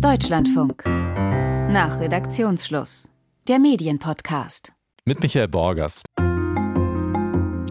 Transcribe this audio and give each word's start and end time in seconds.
Deutschlandfunk. 0.00 0.84
Nach 0.84 1.98
Redaktionsschluss. 1.98 3.08
Der 3.48 3.58
Medienpodcast. 3.58 4.72
Mit 5.06 5.22
Michael 5.22 5.48
Borgers. 5.48 6.02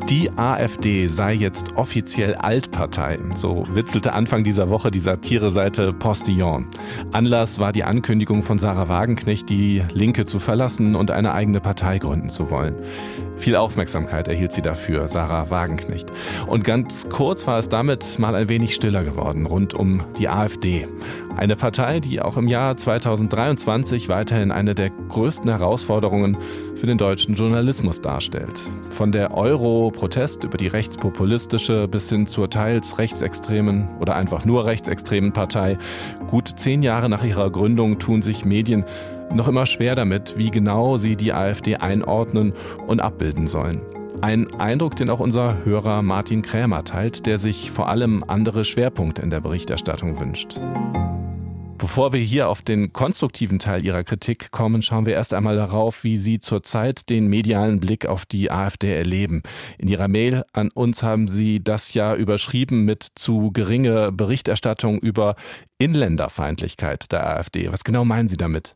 Die 0.10 0.30
AfD 0.36 1.08
sei 1.08 1.34
jetzt 1.34 1.78
offiziell 1.78 2.36
Altpartei. 2.36 3.18
So 3.36 3.66
witzelte 3.72 4.14
Anfang 4.14 4.44
dieser 4.44 4.70
Woche 4.70 4.92
die 4.92 5.00
Satireseite 5.00 5.94
Postillon. 5.94 6.68
Anlass 7.12 7.58
war 7.58 7.72
die 7.72 7.84
Ankündigung 7.84 8.44
von 8.44 8.60
Sarah 8.60 8.88
Wagenknecht, 8.88 9.50
die 9.50 9.84
Linke 9.94 10.28
zu 10.28 10.38
verlassen 10.38 10.96
und 10.96 11.10
eine 11.10 11.34
eigene 11.34 11.60
Partei 11.60 11.98
gründen 11.98 12.30
zu 12.30 12.52
wollen. 12.52 12.76
Viel 13.38 13.56
Aufmerksamkeit 13.56 14.28
erhielt 14.28 14.52
sie 14.52 14.62
dafür, 14.62 15.08
Sarah 15.08 15.50
Wagenknecht. 15.50 16.12
Und 16.48 16.64
ganz 16.64 17.08
kurz 17.10 17.46
war 17.48 17.60
es 17.60 17.70
damit 17.70 18.18
mal 18.18 18.34
ein 18.36 18.50
wenig 18.50 18.76
stiller 18.76 19.04
geworden 19.04 19.46
rund 19.46 19.74
um 19.74 20.04
die 20.18 20.30
AfD. 20.30 20.88
Eine 21.36 21.56
Partei, 21.56 22.00
die 22.00 22.22
auch 22.22 22.38
im 22.38 22.48
Jahr 22.48 22.78
2023 22.78 24.08
weiterhin 24.08 24.52
eine 24.52 24.74
der 24.74 24.90
größten 24.90 25.50
Herausforderungen 25.50 26.38
für 26.76 26.88
den 26.88 26.98
deutschen 26.98 27.36
Journalismus 27.36 28.00
darstellt. 28.00 28.62
Von 28.90 29.12
der 29.12 29.36
Euro-Protest 29.36 30.46
über 30.46 30.58
die 30.58 30.68
rechtspopulistische 30.68 31.88
bis 31.90 32.10
hin 32.10 32.28
zur 32.28 32.50
teils 32.50 32.98
rechtsextremen 32.98 33.88
oder 34.00 34.16
einfach 34.16 34.46
nur 34.46 34.66
rechtsextremen 34.66 35.34
Partei. 35.34 35.78
Gut 36.28 36.48
zehn 36.56 36.84
Jahre 36.84 37.10
nach 37.10 37.24
ihrer 37.24 37.50
Gründung 37.50 38.00
tun 38.00 38.22
sich 38.22 38.46
Medien 38.46 38.86
noch 39.34 39.48
immer 39.48 39.66
schwer 39.66 39.96
damit, 39.96 40.38
wie 40.38 40.52
genau 40.52 40.98
sie 40.98 41.16
die 41.16 41.34
AfD 41.34 41.76
einordnen 41.76 42.54
und 42.88 43.02
abbilden 43.02 43.48
sollen. 43.48 43.82
Ein 44.22 44.52
Eindruck, 44.60 44.96
den 44.96 45.10
auch 45.10 45.20
unser 45.20 45.66
Hörer 45.66 46.02
Martin 46.02 46.42
Krämer 46.42 46.84
teilt, 46.84 47.26
der 47.26 47.38
sich 47.38 47.72
vor 47.72 47.90
allem 47.90 48.24
andere 48.26 48.64
Schwerpunkte 48.64 49.22
in 49.22 49.30
der 49.30 49.42
Berichterstattung 49.42 50.20
wünscht. 50.20 50.58
Bevor 51.78 52.14
wir 52.14 52.22
hier 52.22 52.48
auf 52.48 52.62
den 52.62 52.94
konstruktiven 52.94 53.60
Teil 53.60 53.86
Ihrer 53.86 54.06
Kritik 54.06 54.50
kommen, 54.52 54.82
schauen 54.82 55.06
wir 55.06 55.14
erst 55.14 55.34
einmal 55.34 55.58
darauf, 55.58 56.06
wie 56.06 56.16
Sie 56.16 56.40
zurzeit 56.40 57.10
den 57.10 57.28
medialen 57.28 57.82
Blick 57.82 58.06
auf 58.06 58.26
die 58.26 58.50
AfD 58.50 58.96
erleben. 58.96 59.44
In 59.78 59.90
Ihrer 59.90 60.08
Mail 60.08 60.46
an 60.54 60.72
uns 60.72 61.04
haben 61.04 61.28
Sie 61.28 61.62
das 61.62 61.94
ja 61.94 62.16
überschrieben 62.16 62.86
mit 62.86 63.06
zu 63.16 63.52
geringe 63.52 64.14
Berichterstattung 64.14 65.00
über 65.00 65.36
Inländerfeindlichkeit 65.78 67.12
der 67.12 67.28
AfD. 67.28 67.72
Was 67.72 67.84
genau 67.84 68.06
meinen 68.06 68.30
Sie 68.30 68.38
damit? 68.38 68.76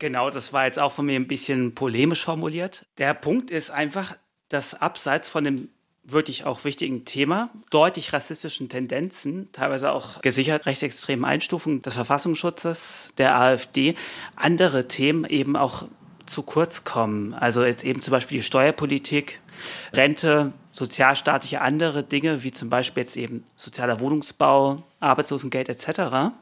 Genau, 0.00 0.30
das 0.30 0.52
war 0.54 0.64
jetzt 0.64 0.78
auch 0.78 0.92
von 0.92 1.04
mir 1.04 1.14
ein 1.14 1.28
bisschen 1.28 1.74
polemisch 1.74 2.24
formuliert. 2.24 2.86
Der 2.96 3.12
Punkt 3.14 3.50
ist 3.50 3.70
einfach, 3.70 4.16
dass 4.48 4.74
abseits 4.74 5.28
von 5.28 5.44
dem 5.44 5.68
wirklich 6.02 6.44
auch 6.44 6.64
wichtigen 6.64 7.04
Thema, 7.04 7.50
deutlich 7.70 8.14
rassistischen 8.14 8.70
Tendenzen, 8.70 9.52
teilweise 9.52 9.92
auch 9.92 10.22
gesichert 10.22 10.64
rechtsextremen 10.64 11.26
Einstufungen 11.26 11.82
des 11.82 11.94
Verfassungsschutzes 11.94 13.12
der 13.18 13.38
AfD, 13.38 13.94
andere 14.36 14.88
Themen 14.88 15.24
eben 15.24 15.54
auch 15.54 15.84
zu 16.24 16.42
kurz 16.42 16.84
kommen. 16.84 17.34
Also 17.34 17.62
jetzt 17.64 17.84
eben 17.84 18.00
zum 18.00 18.12
Beispiel 18.12 18.38
die 18.38 18.44
Steuerpolitik, 18.44 19.40
Rente, 19.92 20.54
sozialstaatliche 20.72 21.60
andere 21.60 22.02
Dinge, 22.04 22.42
wie 22.42 22.52
zum 22.52 22.70
Beispiel 22.70 23.02
jetzt 23.02 23.18
eben 23.18 23.44
sozialer 23.54 24.00
Wohnungsbau, 24.00 24.76
Arbeitslosengeld 25.00 25.68
etc. 25.68 26.32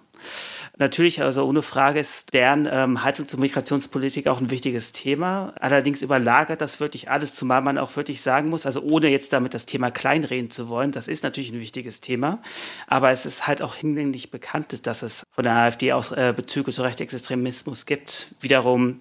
Natürlich, 0.77 1.22
also 1.22 1.44
ohne 1.44 1.62
Frage 1.62 2.00
ist 2.00 2.34
deren 2.34 2.69
ähm, 2.70 3.02
Haltung 3.02 3.27
zur 3.27 3.41
Migrationspolitik 3.41 4.28
auch 4.28 4.41
ein 4.41 4.50
wichtiges 4.50 4.92
Thema. 4.92 5.52
Allerdings 5.61 6.02
überlagert 6.02 6.61
das 6.61 6.80
wirklich 6.80 7.11
alles, 7.11 7.34
zumal 7.34 7.62
man 7.62 7.78
auch 7.78 7.97
wirklich 7.97 8.20
sagen 8.22 8.48
muss, 8.48 8.66
also 8.66 8.80
ohne 8.83 9.08
jetzt 9.08 9.33
damit 9.33 9.55
das 9.55 9.66
Thema 9.66 9.91
kleinreden 9.91 10.50
zu 10.50 10.69
wollen, 10.69 10.92
das 10.92 11.08
ist 11.08 11.24
natürlich 11.24 11.52
ein 11.52 11.61
wichtiges 11.61 12.00
Thema, 12.00 12.41
aber 12.86 13.11
es 13.11 13.27
ist 13.27 13.46
halt 13.46 13.62
auch 13.62 13.74
hinlänglich 13.74 14.30
bekannt, 14.30 14.86
dass 14.86 15.02
es 15.02 15.27
von 15.33 15.44
der 15.44 15.55
AfD 15.55 15.92
aus 15.92 16.12
äh, 16.12 16.33
Bezüge 16.36 16.72
zu 16.72 16.83
Rechtsextremismus 16.83 17.86
gibt. 17.86 18.34
Wiederum 18.41 19.00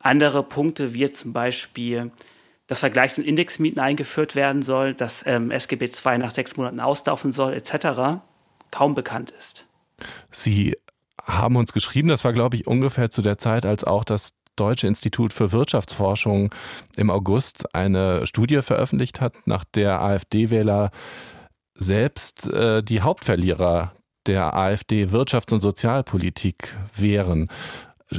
andere 0.00 0.42
Punkte, 0.42 0.94
wie 0.94 1.10
zum 1.10 1.32
Beispiel 1.32 2.10
dass 2.66 2.80
Vergleichs- 2.80 3.18
und 3.18 3.24
Indexmieten 3.24 3.80
eingeführt 3.80 4.34
werden 4.34 4.62
soll, 4.62 4.94
dass 4.94 5.24
ähm, 5.26 5.50
SGB 5.50 5.86
II 5.86 6.18
nach 6.18 6.30
sechs 6.30 6.56
Monaten 6.56 6.80
auslaufen 6.80 7.30
soll, 7.30 7.52
etc., 7.52 8.22
kaum 8.70 8.94
bekannt 8.94 9.30
ist. 9.32 9.66
Sie 10.30 10.76
haben 11.22 11.56
uns 11.56 11.72
geschrieben, 11.72 12.08
das 12.08 12.24
war, 12.24 12.32
glaube 12.32 12.56
ich, 12.56 12.66
ungefähr 12.66 13.10
zu 13.10 13.22
der 13.22 13.38
Zeit, 13.38 13.64
als 13.66 13.84
auch 13.84 14.04
das 14.04 14.32
Deutsche 14.56 14.86
Institut 14.86 15.32
für 15.32 15.52
Wirtschaftsforschung 15.52 16.54
im 16.96 17.10
August 17.10 17.74
eine 17.74 18.26
Studie 18.26 18.62
veröffentlicht 18.62 19.20
hat, 19.20 19.34
nach 19.46 19.64
der 19.64 20.00
AfD-Wähler 20.00 20.90
selbst 21.74 22.46
äh, 22.46 22.82
die 22.82 23.00
Hauptverlierer 23.00 23.92
der 24.26 24.54
AfD 24.54 25.06
Wirtschafts- 25.06 25.52
und 25.52 25.60
Sozialpolitik 25.60 26.76
wären. 26.96 27.50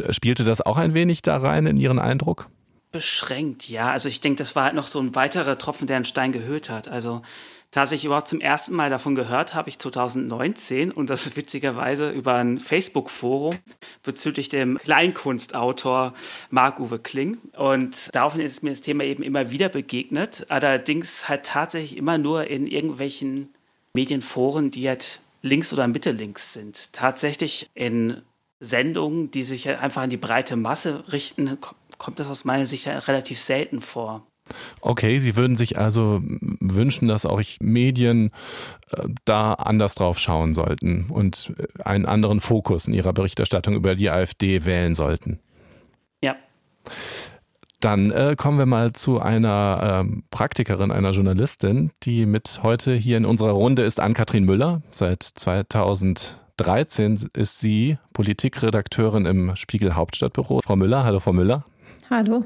Spielte 0.09 0.43
das 0.43 0.61
auch 0.61 0.77
ein 0.77 0.93
wenig 0.93 1.21
da 1.21 1.37
rein 1.37 1.65
in 1.65 1.77
Ihren 1.77 1.99
Eindruck? 1.99 2.49
Beschränkt, 2.91 3.69
ja. 3.69 3.91
Also 3.91 4.09
ich 4.09 4.21
denke, 4.21 4.37
das 4.37 4.55
war 4.55 4.65
halt 4.65 4.75
noch 4.75 4.87
so 4.87 4.99
ein 4.99 5.15
weiterer 5.15 5.57
Tropfen, 5.57 5.87
der 5.87 5.97
einen 5.97 6.05
Stein 6.05 6.31
gehüllt 6.31 6.69
hat. 6.69 6.87
Also 6.87 7.21
tatsächlich 7.75 8.05
überhaupt 8.05 8.29
zum 8.29 8.39
ersten 8.39 8.73
Mal 8.73 8.89
davon 8.89 9.15
gehört 9.15 9.53
habe 9.53 9.67
ich 9.67 9.77
2019 9.77 10.91
und 10.91 11.09
das 11.09 11.35
witzigerweise 11.35 12.09
über 12.09 12.35
ein 12.35 12.57
Facebook-Forum 12.57 13.57
bezüglich 14.01 14.47
dem 14.47 14.77
Kleinkunstautor 14.77 16.13
Marc-Uwe 16.51 16.99
Kling. 16.99 17.37
Und 17.57 18.15
daraufhin 18.15 18.39
ist 18.39 18.63
mir 18.63 18.69
das 18.69 18.79
Thema 18.79 19.03
eben 19.03 19.23
immer 19.23 19.51
wieder 19.51 19.67
begegnet, 19.67 20.45
allerdings 20.47 21.27
halt 21.27 21.45
tatsächlich 21.45 21.97
immer 21.97 22.17
nur 22.17 22.47
in 22.47 22.65
irgendwelchen 22.65 23.49
Medienforen, 23.93 24.71
die 24.71 24.87
halt 24.87 25.19
links 25.41 25.73
oder 25.73 25.89
mittellinks 25.89 26.53
sind. 26.53 26.93
Tatsächlich 26.93 27.69
in 27.73 28.21
Sendungen, 28.61 29.31
die 29.31 29.43
sich 29.43 29.67
einfach 29.67 30.03
an 30.03 30.09
die 30.09 30.15
breite 30.15 30.55
Masse 30.55 31.03
richten, 31.11 31.57
kommt 31.97 32.19
das 32.19 32.29
aus 32.29 32.45
meiner 32.45 32.67
Sicht 32.67 32.87
relativ 32.87 33.37
selten 33.37 33.81
vor. 33.81 34.25
Okay, 34.81 35.17
Sie 35.17 35.35
würden 35.35 35.55
sich 35.55 35.77
also 35.77 36.21
wünschen, 36.23 37.07
dass 37.07 37.25
auch 37.25 37.41
Medien 37.59 38.31
äh, 38.91 39.07
da 39.25 39.53
anders 39.53 39.95
drauf 39.95 40.19
schauen 40.19 40.53
sollten 40.53 41.07
und 41.09 41.53
äh, 41.57 41.83
einen 41.83 42.05
anderen 42.05 42.39
Fokus 42.39 42.87
in 42.87 42.93
ihrer 42.93 43.13
Berichterstattung 43.13 43.73
über 43.73 43.95
die 43.95 44.09
AfD 44.09 44.65
wählen 44.65 44.93
sollten. 44.93 45.39
Ja. 46.21 46.35
Dann 47.79 48.11
äh, 48.11 48.35
kommen 48.37 48.57
wir 48.57 48.65
mal 48.65 48.93
zu 48.93 49.19
einer 49.19 50.05
äh, 50.05 50.21
Praktikerin, 50.31 50.91
einer 50.91 51.11
Journalistin, 51.11 51.91
die 52.03 52.25
mit 52.25 52.61
heute 52.63 52.95
hier 52.95 53.17
in 53.17 53.25
unserer 53.25 53.51
Runde 53.51 53.83
ist, 53.83 53.99
Ann-Kathrin 53.99 54.45
Müller. 54.45 54.81
Seit 54.91 55.23
2013 55.23 57.29
ist 57.33 57.59
sie 57.59 57.97
Politikredakteurin 58.13 59.25
im 59.25 59.55
Spiegel 59.55 59.95
Hauptstadtbüro. 59.95 60.61
Frau 60.63 60.75
Müller, 60.75 61.03
hallo 61.03 61.19
Frau 61.19 61.33
Müller. 61.33 61.65
Hallo. 62.09 62.45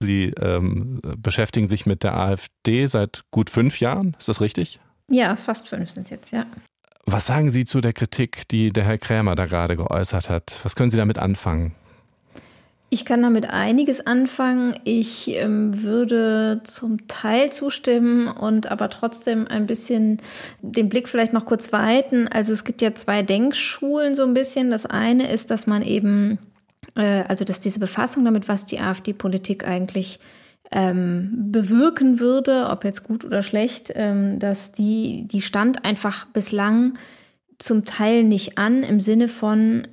Sie 0.00 0.32
ähm, 0.40 1.00
beschäftigen 1.16 1.66
sich 1.66 1.86
mit 1.86 2.02
der 2.02 2.16
AfD 2.16 2.86
seit 2.86 3.24
gut 3.30 3.50
fünf 3.50 3.80
Jahren, 3.80 4.16
ist 4.18 4.28
das 4.28 4.40
richtig? 4.40 4.78
Ja, 5.10 5.36
fast 5.36 5.68
fünf 5.68 5.90
sind 5.90 6.04
es 6.04 6.10
jetzt, 6.10 6.32
ja. 6.32 6.46
Was 7.06 7.26
sagen 7.26 7.50
Sie 7.50 7.64
zu 7.64 7.80
der 7.80 7.94
Kritik, 7.94 8.46
die 8.48 8.70
der 8.70 8.84
Herr 8.84 8.98
Krämer 8.98 9.34
da 9.34 9.46
gerade 9.46 9.76
geäußert 9.76 10.28
hat? 10.28 10.60
Was 10.62 10.76
können 10.76 10.90
Sie 10.90 10.98
damit 10.98 11.18
anfangen? 11.18 11.74
Ich 12.90 13.04
kann 13.04 13.22
damit 13.22 13.50
einiges 13.50 14.06
anfangen. 14.06 14.74
Ich 14.84 15.28
ähm, 15.28 15.82
würde 15.82 16.62
zum 16.64 17.06
Teil 17.06 17.52
zustimmen 17.52 18.28
und 18.28 18.70
aber 18.70 18.88
trotzdem 18.88 19.46
ein 19.46 19.66
bisschen 19.66 20.18
den 20.62 20.88
Blick 20.88 21.08
vielleicht 21.08 21.34
noch 21.34 21.44
kurz 21.44 21.70
weiten. 21.72 22.28
Also 22.28 22.54
es 22.54 22.64
gibt 22.64 22.80
ja 22.80 22.94
zwei 22.94 23.22
Denkschulen 23.22 24.14
so 24.14 24.22
ein 24.22 24.32
bisschen. 24.32 24.70
Das 24.70 24.86
eine 24.86 25.30
ist, 25.30 25.50
dass 25.50 25.66
man 25.66 25.82
eben 25.82 26.38
äh, 26.98 27.24
also 27.28 27.44
dass 27.44 27.60
diese 27.60 27.78
Befassung 27.78 28.24
damit, 28.24 28.48
was 28.48 28.66
die 28.66 28.80
AfD-Politik 28.80 29.66
eigentlich 29.66 30.18
ähm, 30.70 31.30
bewirken 31.50 32.20
würde, 32.20 32.68
ob 32.68 32.84
jetzt 32.84 33.04
gut 33.04 33.24
oder 33.24 33.42
schlecht, 33.42 33.92
ähm, 33.94 34.38
dass 34.38 34.72
die, 34.72 35.26
die 35.26 35.40
stand 35.40 35.84
einfach 35.84 36.26
bislang 36.26 36.98
zum 37.58 37.84
Teil 37.84 38.22
nicht 38.24 38.58
an 38.58 38.82
im 38.82 39.00
Sinne 39.00 39.28
von, 39.28 39.88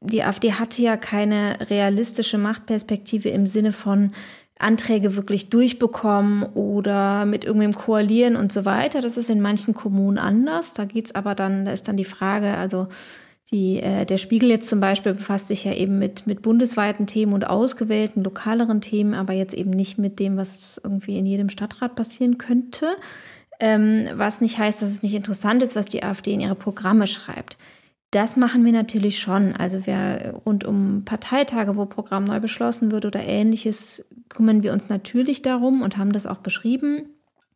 die 0.00 0.22
AfD 0.22 0.52
hatte 0.52 0.80
ja 0.80 0.96
keine 0.96 1.58
realistische 1.70 2.38
Machtperspektive 2.38 3.30
im 3.30 3.46
Sinne 3.46 3.72
von 3.72 4.12
Anträge 4.58 5.16
wirklich 5.16 5.50
durchbekommen 5.50 6.44
oder 6.54 7.26
mit 7.26 7.44
irgendwem 7.44 7.74
koalieren 7.74 8.36
und 8.36 8.52
so 8.52 8.64
weiter. 8.64 9.02
Das 9.02 9.18
ist 9.18 9.28
in 9.28 9.40
manchen 9.40 9.74
Kommunen 9.74 10.16
anders. 10.16 10.72
Da 10.72 10.86
geht's 10.86 11.14
aber 11.14 11.34
dann, 11.34 11.66
da 11.66 11.72
ist 11.72 11.88
dann 11.88 11.98
die 11.98 12.06
Frage, 12.06 12.56
also 12.56 12.88
die, 13.52 13.80
äh, 13.80 14.04
der 14.04 14.18
Spiegel 14.18 14.50
jetzt 14.50 14.68
zum 14.68 14.80
Beispiel 14.80 15.14
befasst 15.14 15.48
sich 15.48 15.64
ja 15.64 15.72
eben 15.72 15.98
mit, 15.98 16.26
mit 16.26 16.42
bundesweiten 16.42 17.06
Themen 17.06 17.32
und 17.32 17.46
ausgewählten 17.46 18.24
lokaleren 18.24 18.80
Themen, 18.80 19.14
aber 19.14 19.34
jetzt 19.34 19.54
eben 19.54 19.70
nicht 19.70 19.98
mit 19.98 20.18
dem, 20.18 20.36
was 20.36 20.80
irgendwie 20.82 21.16
in 21.18 21.26
jedem 21.26 21.48
Stadtrat 21.48 21.94
passieren 21.94 22.38
könnte. 22.38 22.96
Ähm, 23.60 24.08
was 24.14 24.40
nicht 24.40 24.58
heißt, 24.58 24.82
dass 24.82 24.90
es 24.90 25.02
nicht 25.02 25.14
interessant 25.14 25.62
ist, 25.62 25.76
was 25.76 25.86
die 25.86 26.02
AfD 26.02 26.32
in 26.32 26.40
ihre 26.40 26.56
Programme 26.56 27.06
schreibt. 27.06 27.56
Das 28.10 28.36
machen 28.36 28.64
wir 28.64 28.72
natürlich 28.72 29.18
schon. 29.18 29.54
Also 29.54 29.86
wir 29.86 30.40
rund 30.44 30.64
um 30.64 31.04
Parteitage, 31.04 31.76
wo 31.76 31.86
Programm 31.86 32.24
neu 32.24 32.40
beschlossen 32.40 32.90
wird 32.90 33.04
oder 33.04 33.20
ähnliches, 33.20 34.04
kümmern 34.28 34.62
wir 34.62 34.72
uns 34.72 34.88
natürlich 34.88 35.42
darum 35.42 35.82
und 35.82 35.96
haben 35.96 36.12
das 36.12 36.26
auch 36.26 36.38
beschrieben. 36.38 37.08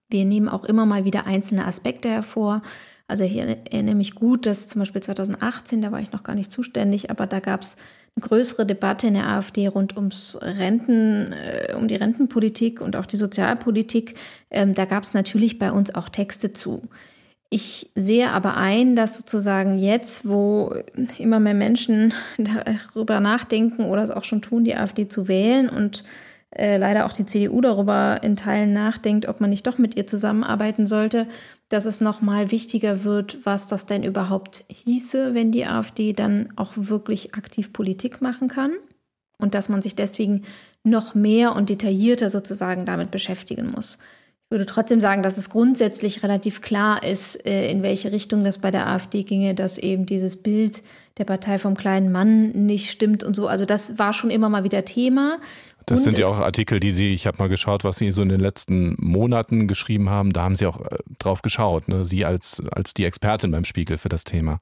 Wir 0.09 0.25
nehmen 0.25 0.49
auch 0.49 0.65
immer 0.65 0.87
mal 0.87 1.05
wieder 1.05 1.27
einzelne 1.27 1.67
Aspekte 1.67 2.09
hervor. 2.09 2.63
Also 3.11 3.25
ich 3.25 3.37
erinnere 3.37 3.97
mich 3.97 4.15
gut, 4.15 4.47
dass 4.47 4.69
zum 4.69 4.79
Beispiel 4.79 5.03
2018, 5.03 5.83
da 5.83 5.91
war 5.91 5.99
ich 6.01 6.13
noch 6.13 6.23
gar 6.23 6.37
nicht 6.37 6.53
zuständig, 6.53 7.11
aber 7.11 7.27
da 7.27 7.41
gab 7.41 7.63
es 7.63 7.77
eine 8.15 8.25
größere 8.25 8.65
Debatte 8.65 9.09
in 9.09 9.15
der 9.15 9.27
AfD 9.27 9.67
rund 9.67 9.97
ums 9.97 10.39
Renten, 10.41 11.33
äh, 11.33 11.75
um 11.75 11.89
die 11.89 11.97
Rentenpolitik 11.97 12.81
und 12.81 12.95
auch 12.95 13.07
die 13.07 13.17
Sozialpolitik. 13.17 14.15
Ähm, 14.53 14.77
da 14.77 14.85
gab 14.85 15.03
es 15.03 15.13
natürlich 15.13 15.59
bei 15.59 15.73
uns 15.73 15.93
auch 15.93 16.09
Texte 16.09 16.53
zu. 16.53 16.89
Ich 17.49 17.91
sehe 17.97 18.31
aber 18.31 18.57
ein, 18.57 18.95
dass 18.95 19.19
sozusagen 19.19 19.81
jetzt, 19.81 20.29
wo 20.29 20.73
immer 21.19 21.41
mehr 21.41 21.55
Menschen 21.55 22.15
darüber 22.39 23.19
nachdenken 23.19 23.87
oder 23.87 24.05
es 24.05 24.11
auch 24.13 24.25
schon 24.25 24.41
tun, 24.41 24.63
die 24.63 24.77
AfD 24.77 25.09
zu 25.09 25.27
wählen 25.27 25.69
und 25.69 26.05
äh, 26.51 26.77
leider 26.77 27.07
auch 27.07 27.13
die 27.13 27.27
CDU 27.27 27.61
darüber 27.61 28.21
in 28.23 28.37
Teilen 28.37 28.73
nachdenkt, 28.73 29.27
ob 29.27 29.41
man 29.41 29.51
nicht 29.51 29.67
doch 29.67 29.79
mit 29.79 29.97
ihr 29.97 30.07
zusammenarbeiten 30.07 30.87
sollte, 30.87 31.27
dass 31.71 31.87
es 31.87 32.03
nochmal 32.03 32.51
wichtiger 32.51 33.05
wird, 33.05 33.47
was 33.47 33.69
das 33.69 33.87
denn 33.87 34.03
überhaupt 34.03 34.65
hieße, 34.69 35.35
wenn 35.35 35.53
die 35.53 35.65
AfD 35.65 36.13
dann 36.13 36.53
auch 36.57 36.73
wirklich 36.75 37.35
aktiv 37.35 37.73
Politik 37.73 38.21
machen 38.21 38.49
kann 38.49 38.73
und 39.39 39.55
dass 39.55 39.71
man 39.71 39.81
sich 39.81 39.97
deswegen 39.97 40.43
noch 40.85 41.15
mehr 41.15 41.55
und 41.57 41.71
detaillierter 41.71 42.29
sozusagen 42.29 42.85
damit 42.85 43.11
beschäftigen 43.11 43.71
muss 43.71 43.99
würde 44.51 44.67
trotzdem 44.67 45.01
sagen, 45.01 45.23
dass 45.23 45.39
es 45.39 45.49
grundsätzlich 45.49 46.25
relativ 46.25 46.61
klar 46.61 47.05
ist, 47.05 47.47
äh, 47.47 47.71
in 47.71 47.83
welche 47.83 48.11
Richtung 48.11 48.43
das 48.43 48.59
bei 48.59 48.73
der 48.73 48.89
AfD 48.89 49.23
ginge, 49.23 49.55
dass 49.55 49.79
eben 49.79 50.07
dieses 50.07 50.43
Bild 50.43 50.83
der 51.19 51.25
Partei 51.25 51.59
vom 51.59 51.77
kleinen 51.77 52.11
Mann 52.11 52.51
nicht 52.51 52.91
stimmt 52.91 53.23
und 53.23 53.37
so. 53.37 53.47
Also 53.47 53.65
das 53.65 53.99
war 53.99 54.13
schon 54.13 54.31
immer 54.31 54.49
mal 54.49 54.65
wieder 54.65 54.85
Thema. 54.85 55.39
Das 55.87 56.01
und 56.01 56.05
sind 56.05 56.19
ja 56.19 56.27
auch 56.27 56.39
Artikel, 56.39 56.81
die 56.81 56.91
Sie, 56.91 57.13
ich 57.13 57.27
habe 57.27 57.39
mal 57.39 57.49
geschaut, 57.49 57.85
was 57.85 57.99
Sie 57.99 58.13
so 58.13 58.23
in 58.23 58.29
den 58.29 58.41
letzten 58.41 58.97
Monaten 58.99 59.67
geschrieben 59.67 60.11
haben. 60.11 60.33
Da 60.33 60.43
haben 60.43 60.57
Sie 60.57 60.67
auch 60.67 60.81
äh, 60.81 60.99
drauf 61.19 61.43
geschaut, 61.43 61.89
ne? 61.89 62.05
Sie 62.05 62.25
als, 62.25 62.63
als 62.71 62.95
die 62.95 63.05
Expertin 63.05 63.51
beim 63.51 63.65
Spiegel 63.65 63.99
für 63.99 64.09
das 64.09 64.25
Thema. 64.25 64.61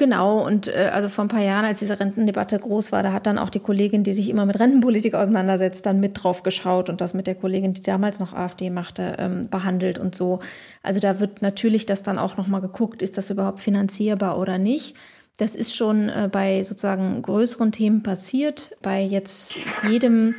Genau, 0.00 0.46
und 0.46 0.68
äh, 0.68 0.88
also 0.92 1.10
vor 1.10 1.26
ein 1.26 1.28
paar 1.28 1.42
Jahren, 1.42 1.66
als 1.66 1.80
diese 1.80 2.00
Rentendebatte 2.00 2.58
groß 2.58 2.90
war, 2.90 3.02
da 3.02 3.12
hat 3.12 3.26
dann 3.26 3.36
auch 3.36 3.50
die 3.50 3.60
Kollegin, 3.60 4.02
die 4.02 4.14
sich 4.14 4.30
immer 4.30 4.46
mit 4.46 4.58
Rentenpolitik 4.58 5.14
auseinandersetzt, 5.14 5.84
dann 5.84 6.00
mit 6.00 6.22
drauf 6.22 6.42
geschaut 6.42 6.88
und 6.88 7.02
das 7.02 7.12
mit 7.12 7.26
der 7.26 7.34
Kollegin, 7.34 7.74
die 7.74 7.82
damals 7.82 8.18
noch 8.18 8.32
AfD 8.32 8.70
machte, 8.70 9.16
ähm, 9.18 9.48
behandelt 9.50 9.98
und 9.98 10.14
so. 10.14 10.38
Also 10.82 11.00
da 11.00 11.20
wird 11.20 11.42
natürlich 11.42 11.84
das 11.84 12.02
dann 12.02 12.18
auch 12.18 12.38
nochmal 12.38 12.62
geguckt, 12.62 13.02
ist 13.02 13.18
das 13.18 13.28
überhaupt 13.28 13.60
finanzierbar 13.60 14.38
oder 14.38 14.56
nicht. 14.56 14.96
Das 15.40 15.54
ist 15.54 15.74
schon 15.74 16.10
äh, 16.10 16.28
bei 16.30 16.62
sozusagen 16.62 17.22
größeren 17.22 17.72
Themen 17.72 18.02
passiert, 18.02 18.76
bei 18.82 19.02
jetzt 19.02 19.54
jedem 19.88 20.34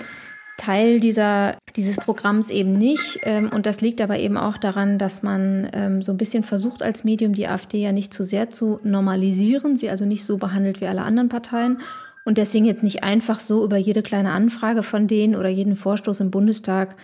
Teil 0.57 0.99
dieser, 0.99 1.57
dieses 1.75 1.95
Programms 1.97 2.51
eben 2.51 2.77
nicht. 2.77 3.19
Ähm, 3.23 3.49
und 3.51 3.65
das 3.65 3.81
liegt 3.81 3.99
aber 3.99 4.19
eben 4.19 4.37
auch 4.37 4.57
daran, 4.59 4.99
dass 4.99 5.23
man 5.23 5.67
ähm, 5.73 6.03
so 6.03 6.11
ein 6.11 6.19
bisschen 6.19 6.43
versucht, 6.43 6.83
als 6.83 7.03
Medium 7.03 7.33
die 7.33 7.47
AfD 7.47 7.81
ja 7.81 7.91
nicht 7.91 8.13
zu 8.13 8.23
sehr 8.23 8.51
zu 8.51 8.79
normalisieren, 8.83 9.75
sie 9.75 9.89
also 9.89 10.05
nicht 10.05 10.23
so 10.23 10.37
behandelt 10.37 10.81
wie 10.81 10.87
alle 10.87 11.01
anderen 11.01 11.29
Parteien. 11.29 11.79
Und 12.23 12.37
deswegen 12.37 12.65
jetzt 12.65 12.83
nicht 12.83 13.03
einfach 13.03 13.39
so 13.39 13.65
über 13.65 13.77
jede 13.77 14.03
kleine 14.03 14.29
Anfrage 14.29 14.83
von 14.83 15.07
denen 15.07 15.35
oder 15.35 15.49
jeden 15.49 15.75
Vorstoß 15.75 16.19
im 16.19 16.29
Bundestag 16.29 16.95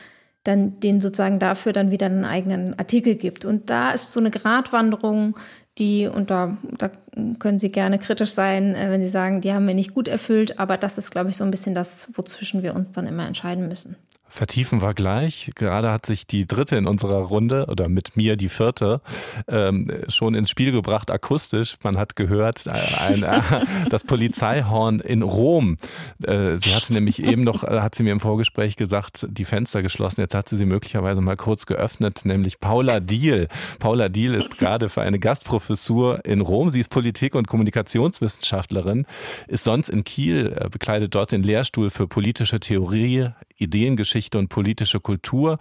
dann 0.43 0.79
den 0.79 1.01
sozusagen 1.01 1.39
dafür 1.39 1.73
dann 1.73 1.89
wieder 1.89 2.05
einen 2.05 2.25
eigenen 2.25 2.77
Artikel 2.77 3.15
gibt. 3.15 3.43
Und 3.43 3.71
da 3.71 3.89
ist 3.89 4.13
so 4.13 4.19
eine 4.19 4.29
Gratwanderung, 4.29 5.35
die, 5.79 6.07
und 6.07 6.29
da, 6.29 6.57
da 6.77 6.91
können 7.39 7.59
Sie 7.59 7.71
gerne 7.71 7.99
kritisch 7.99 8.31
sein, 8.31 8.75
äh, 8.75 8.89
wenn 8.89 9.01
Sie 9.01 9.09
sagen, 9.09 9.41
die 9.41 9.53
haben 9.53 9.67
wir 9.67 9.73
nicht 9.73 9.93
gut 9.93 10.07
erfüllt, 10.07 10.59
aber 10.59 10.77
das 10.77 10.97
ist, 10.97 11.11
glaube 11.11 11.29
ich, 11.29 11.37
so 11.37 11.43
ein 11.43 11.51
bisschen 11.51 11.75
das, 11.75 12.09
wozwischen 12.15 12.63
wir 12.63 12.75
uns 12.75 12.91
dann 12.91 13.07
immer 13.07 13.27
entscheiden 13.27 13.67
müssen. 13.67 13.95
Vertiefen 14.37 14.83
wir 14.83 14.93
gleich. 14.93 15.49
Gerade 15.55 15.91
hat 15.91 16.05
sich 16.05 16.27
die 16.27 16.45
dritte 16.45 16.75
in 16.75 16.85
unserer 16.85 17.21
Runde 17.21 17.65
oder 17.69 17.89
mit 17.89 18.15
mir 18.15 18.35
die 18.35 18.49
vierte 18.49 19.01
ähm, 19.47 19.89
schon 20.09 20.35
ins 20.35 20.51
Spiel 20.51 20.71
gebracht, 20.71 21.09
akustisch. 21.09 21.75
Man 21.81 21.97
hat 21.97 22.15
gehört, 22.15 22.67
äh, 22.67 22.69
ein, 22.69 23.23
äh, 23.23 23.41
das 23.89 24.03
Polizeihorn 24.03 24.99
in 24.99 25.23
Rom. 25.23 25.77
Äh, 26.21 26.57
sie 26.57 26.75
hatte 26.75 26.93
nämlich 26.93 27.23
eben 27.23 27.43
noch, 27.43 27.63
äh, 27.63 27.79
hat 27.79 27.95
sie 27.95 28.03
mir 28.03 28.11
im 28.11 28.19
Vorgespräch 28.19 28.75
gesagt, 28.75 29.25
die 29.27 29.43
Fenster 29.43 29.81
geschlossen. 29.81 30.21
Jetzt 30.21 30.35
hat 30.35 30.47
sie 30.47 30.55
sie 30.55 30.67
möglicherweise 30.67 31.21
mal 31.21 31.35
kurz 31.35 31.65
geöffnet, 31.65 32.21
nämlich 32.23 32.59
Paula 32.59 32.99
Diehl. 32.99 33.47
Paula 33.79 34.07
Diehl 34.07 34.35
ist 34.35 34.59
gerade 34.59 34.89
für 34.89 35.01
eine 35.01 35.17
Gastprofessur 35.17 36.23
in 36.25 36.41
Rom. 36.41 36.69
Sie 36.69 36.81
ist 36.81 36.91
Politik- 36.91 37.33
und 37.33 37.47
Kommunikationswissenschaftlerin, 37.47 39.07
ist 39.47 39.63
sonst 39.63 39.89
in 39.89 40.03
Kiel, 40.03 40.67
bekleidet 40.69 41.15
dort 41.15 41.31
den 41.31 41.41
Lehrstuhl 41.41 41.89
für 41.89 42.07
politische 42.07 42.59
Theorie, 42.59 43.31
Ideengeschichte 43.57 44.37
und 44.37 44.49
politische 44.49 44.99
Kultur 44.99 45.59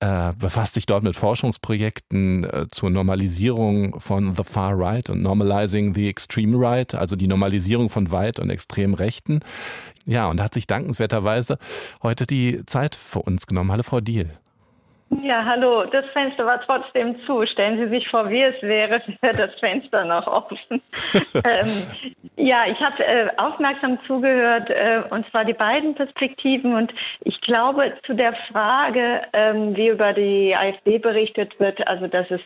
äh, 0.00 0.32
befasst 0.32 0.74
sich 0.74 0.86
dort 0.86 1.04
mit 1.04 1.14
Forschungsprojekten 1.14 2.44
äh, 2.44 2.66
zur 2.70 2.88
Normalisierung 2.88 4.00
von 4.00 4.34
the 4.34 4.42
far 4.42 4.78
right 4.78 5.10
und 5.10 5.20
normalizing 5.22 5.94
the 5.94 6.08
extreme 6.08 6.56
right, 6.58 6.94
also 6.94 7.16
die 7.16 7.26
Normalisierung 7.26 7.90
von 7.90 8.10
weit 8.10 8.40
und 8.40 8.48
extrem 8.48 8.94
Rechten. 8.94 9.40
Ja, 10.06 10.28
und 10.28 10.40
hat 10.40 10.54
sich 10.54 10.66
dankenswerterweise 10.66 11.58
heute 12.02 12.26
die 12.26 12.62
Zeit 12.64 12.94
für 12.94 13.20
uns 13.20 13.46
genommen. 13.46 13.70
Hallo, 13.70 13.82
Frau 13.82 14.00
Diehl. 14.00 14.30
Ja, 15.22 15.44
hallo. 15.44 15.84
Das 15.84 16.06
Fenster 16.10 16.46
war 16.46 16.60
trotzdem 16.60 17.20
zu. 17.26 17.44
Stellen 17.44 17.78
Sie 17.78 17.88
sich 17.88 18.08
vor, 18.08 18.30
wie 18.30 18.42
es 18.42 18.62
wäre, 18.62 19.02
wäre 19.20 19.36
das 19.36 19.58
Fenster 19.58 20.04
noch 20.04 20.26
offen. 20.26 20.80
ähm, 21.44 21.68
ja, 22.36 22.64
ich 22.66 22.80
habe 22.80 23.04
äh, 23.04 23.28
aufmerksam 23.36 23.98
zugehört, 24.06 24.70
äh, 24.70 25.02
und 25.10 25.28
zwar 25.30 25.44
die 25.44 25.54
beiden 25.54 25.94
Perspektiven. 25.94 26.74
Und 26.74 26.94
ich 27.24 27.40
glaube, 27.40 27.94
zu 28.04 28.14
der 28.14 28.34
Frage, 28.52 29.22
ähm, 29.32 29.76
wie 29.76 29.88
über 29.88 30.12
die 30.12 30.54
AfD 30.56 30.98
berichtet 30.98 31.58
wird, 31.58 31.86
also 31.88 32.06
dass 32.06 32.30
es 32.30 32.40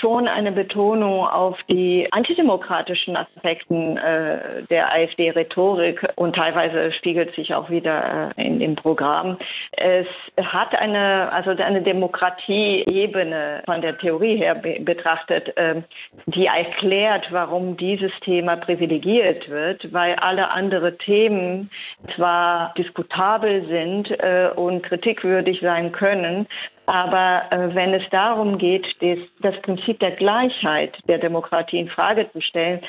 schon 0.00 0.28
eine 0.28 0.52
Betonung 0.52 1.26
auf 1.26 1.58
die 1.68 2.08
antidemokratischen 2.10 3.16
Aspekten 3.16 3.96
äh, 3.96 4.62
der 4.70 4.92
AfD-Rhetorik 4.92 6.08
und 6.16 6.36
teilweise 6.36 6.92
spiegelt 6.92 7.34
sich 7.34 7.54
auch 7.54 7.70
wieder 7.70 8.32
äh, 8.36 8.46
in 8.46 8.58
dem 8.58 8.74
Programm. 8.74 9.38
Es 9.72 10.06
hat 10.40 10.74
eine, 10.74 11.30
also 11.32 11.50
eine 11.50 11.82
Demokratie-Ebene 11.82 13.62
von 13.66 13.80
der 13.80 13.98
Theorie 13.98 14.36
her 14.36 14.54
be 14.54 14.80
betrachtet, 14.80 15.56
äh, 15.56 15.82
die 16.26 16.46
erklärt, 16.46 17.28
warum 17.30 17.76
dieses 17.76 18.12
Thema 18.20 18.56
privilegiert 18.56 19.48
wird, 19.48 19.92
weil 19.92 20.14
alle 20.16 20.50
andere 20.50 20.96
Themen 20.98 21.70
zwar 22.14 22.74
diskutabel 22.76 23.66
sind 23.66 24.10
äh, 24.10 24.50
und 24.54 24.82
kritikwürdig 24.82 25.60
sein 25.60 25.92
können, 25.92 26.46
aber 26.92 27.50
äh, 27.50 27.74
wenn 27.74 27.94
es 27.94 28.06
darum 28.10 28.58
geht, 28.58 28.86
das, 29.00 29.18
das 29.40 29.58
Prinzip 29.62 29.98
der 30.00 30.10
Gleichheit 30.10 30.98
der 31.08 31.16
Demokratie 31.16 31.78
in 31.78 31.88
Frage 31.88 32.30
zu 32.32 32.42
stellen, 32.42 32.82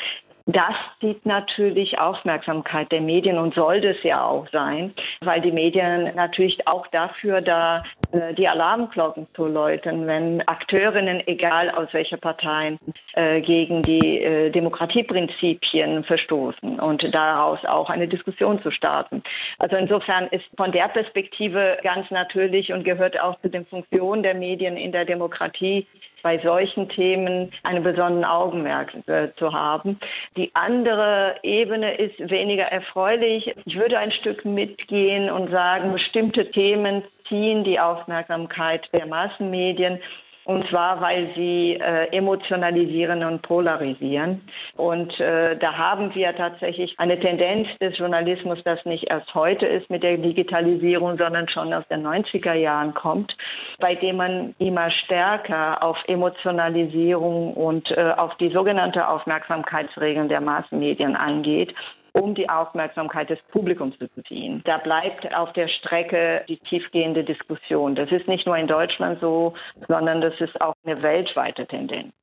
das 0.46 0.76
zieht 1.00 1.26
natürlich 1.26 2.00
Aufmerksamkeit 2.00 2.92
der 2.92 3.00
Medien 3.00 3.38
und 3.38 3.54
sollte 3.54 3.90
es 3.90 4.04
ja 4.04 4.26
auch 4.26 4.46
sein, 4.52 4.94
weil 5.22 5.40
die 5.40 5.54
Medien 5.54 6.14
natürlich 6.16 6.68
auch 6.68 6.86
dafür 6.88 7.40
da 7.40 7.84
äh, 8.12 8.34
die 8.34 8.50
Alarmglocken 8.50 9.28
zu 9.36 9.48
läuten, 9.48 10.06
wenn 10.06 10.46
Akteurinnen, 10.46 11.26
egal 11.28 11.70
aus 11.72 11.94
welcher 11.94 12.18
Parteien, 12.18 12.78
äh, 13.14 13.40
gegen 13.40 13.84
die 13.84 14.22
äh, 14.22 14.50
Demokratieprinzipien 14.50 16.04
verstoßen 16.04 16.78
und 16.78 17.14
daraus 17.16 17.64
auch 17.64 17.90
eine 17.90 18.10
Diskussion 18.10 18.62
zu 18.62 18.70
starten. 18.70 19.24
Also 19.60 19.78
insofern 19.78 20.28
ist 20.28 20.50
von 20.58 20.74
der 20.74 20.90
Perspektive 20.90 21.78
ganz 21.84 22.12
natürlich 22.12 22.74
und 22.74 22.84
gehört 22.84 23.18
auch 23.18 23.40
zu 23.40 23.50
den 23.50 23.66
Funktionen 23.66 24.24
der 24.24 24.36
Medien 24.36 24.76
in 24.76 24.92
der 24.92 25.06
Demokratie, 25.06 25.88
bei 26.24 26.40
solchen 26.40 26.90
Themen 26.90 27.52
einen 27.62 27.84
besonderen 27.84 28.26
Augenmerk 28.26 28.96
äh, 29.08 29.28
zu 29.36 29.54
haben. 29.54 30.00
Die 30.36 30.50
andere 30.56 31.36
Ebene 31.44 31.96
ist 31.96 32.32
weniger 32.32 32.64
erfreulich. 32.64 33.54
Ich 33.66 33.78
würde 33.78 34.00
ein 34.00 34.12
Stück 34.12 34.46
mitgehen 34.46 35.30
und 35.30 35.52
sagen, 35.52 35.92
bestimmte 35.92 36.50
Themen 36.50 37.04
ziehen 37.28 37.64
die 37.64 37.80
Aufmerksamkeit 37.80 38.90
der 38.94 39.06
Massenmedien 39.06 40.00
und 40.46 40.68
zwar, 40.68 41.00
weil 41.02 41.30
sie 41.36 41.74
äh, 41.74 42.08
emotionalisieren 42.16 43.24
und 43.24 43.42
polarisieren. 43.42 44.42
Und 44.76 45.20
äh, 45.20 45.58
da 45.58 45.78
haben 45.78 46.14
wir 46.16 46.36
tatsächlich 46.36 46.96
eine 46.98 47.20
Tendenz 47.20 47.68
des 47.80 47.98
Journalismus, 47.98 48.62
das 48.64 48.84
nicht 48.86 49.10
erst 49.10 49.34
heute 49.36 49.66
ist 49.66 49.90
mit 49.90 50.04
der 50.04 50.18
Digitalisierung, 50.18 51.18
sondern 51.18 51.48
schon 51.48 51.74
aus 51.74 51.88
den 51.90 52.06
90er 52.06 52.54
Jahren 52.54 52.94
kommt, 52.94 53.38
bei 53.80 53.96
dem 53.96 54.18
man 54.18 54.56
immer 54.60 54.90
stärker 54.90 55.82
auf 55.84 55.98
Emotionalisierung 56.08 57.54
und 57.54 57.92
äh, 57.92 58.14
auf 58.18 58.36
die 58.36 58.50
sogenannte 58.50 59.08
Aufmerksamkeitsregeln 59.08 60.28
der 60.28 60.42
Massenmedien 60.42 61.16
eingeht 61.16 61.74
um 62.14 62.36
die 62.36 62.50
Aufmerksamkeit 62.50 63.30
des 63.30 63.40
Publikums 63.52 63.98
zu 63.98 64.08
ziehen. 64.24 64.62
Da 64.66 64.78
bleibt 64.78 65.34
auf 65.36 65.52
der 65.54 65.68
Strecke 65.68 66.44
die 66.48 66.58
tiefgehende 66.58 67.24
Diskussion. 67.24 67.96
Das 67.96 68.12
ist 68.12 68.28
nicht 68.28 68.46
nur 68.46 68.58
in 68.58 68.68
Deutschland 68.68 69.20
so, 69.20 69.54
sondern 69.88 70.22
das 70.22 70.40
ist 70.40 70.60
auch 70.62 70.76
eine 70.86 71.02
weltweite 71.02 71.66
Tendenz. 71.66 72.14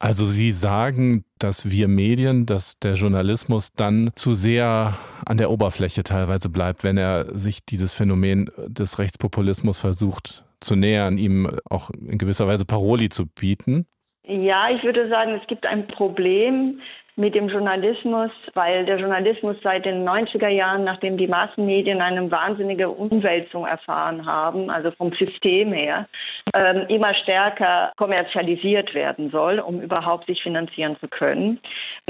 Also 0.00 0.26
Sie 0.26 0.52
sagen, 0.52 1.24
dass 1.40 1.70
wir 1.70 1.88
Medien, 1.88 2.46
dass 2.46 2.78
der 2.78 2.94
Journalismus 2.94 3.72
dann 3.74 4.10
zu 4.14 4.34
sehr 4.34 4.96
an 5.26 5.38
der 5.38 5.50
Oberfläche 5.50 6.04
teilweise 6.04 6.48
bleibt, 6.48 6.84
wenn 6.84 6.96
er 6.96 7.36
sich 7.36 7.64
dieses 7.64 7.94
Phänomen 7.94 8.48
des 8.56 9.00
Rechtspopulismus 9.00 9.80
versucht 9.80 10.44
zu 10.60 10.76
nähern, 10.76 11.18
ihm 11.18 11.50
auch 11.68 11.90
in 11.90 12.16
gewisser 12.16 12.46
Weise 12.46 12.64
Paroli 12.64 13.08
zu 13.08 13.26
bieten. 13.26 13.86
Ja, 14.24 14.70
ich 14.70 14.84
würde 14.84 15.08
sagen, 15.08 15.38
es 15.40 15.46
gibt 15.48 15.66
ein 15.66 15.88
Problem 15.88 16.80
mit 17.18 17.34
dem 17.34 17.48
Journalismus, 17.48 18.30
weil 18.54 18.86
der 18.86 18.98
Journalismus 18.98 19.56
seit 19.64 19.84
den 19.84 20.08
90er 20.08 20.48
Jahren, 20.48 20.84
nachdem 20.84 21.18
die 21.18 21.26
Massenmedien 21.26 22.00
eine 22.00 22.30
wahnsinnige 22.30 22.88
Umwälzung 22.88 23.66
erfahren 23.66 24.24
haben, 24.24 24.70
also 24.70 24.92
vom 24.92 25.12
System 25.14 25.72
her, 25.72 26.06
ähm, 26.54 26.84
immer 26.88 27.12
stärker 27.14 27.92
kommerzialisiert 27.96 28.94
werden 28.94 29.30
soll, 29.30 29.58
um 29.58 29.80
überhaupt 29.80 30.26
sich 30.26 30.40
finanzieren 30.40 30.96
zu 31.00 31.08
können. 31.08 31.58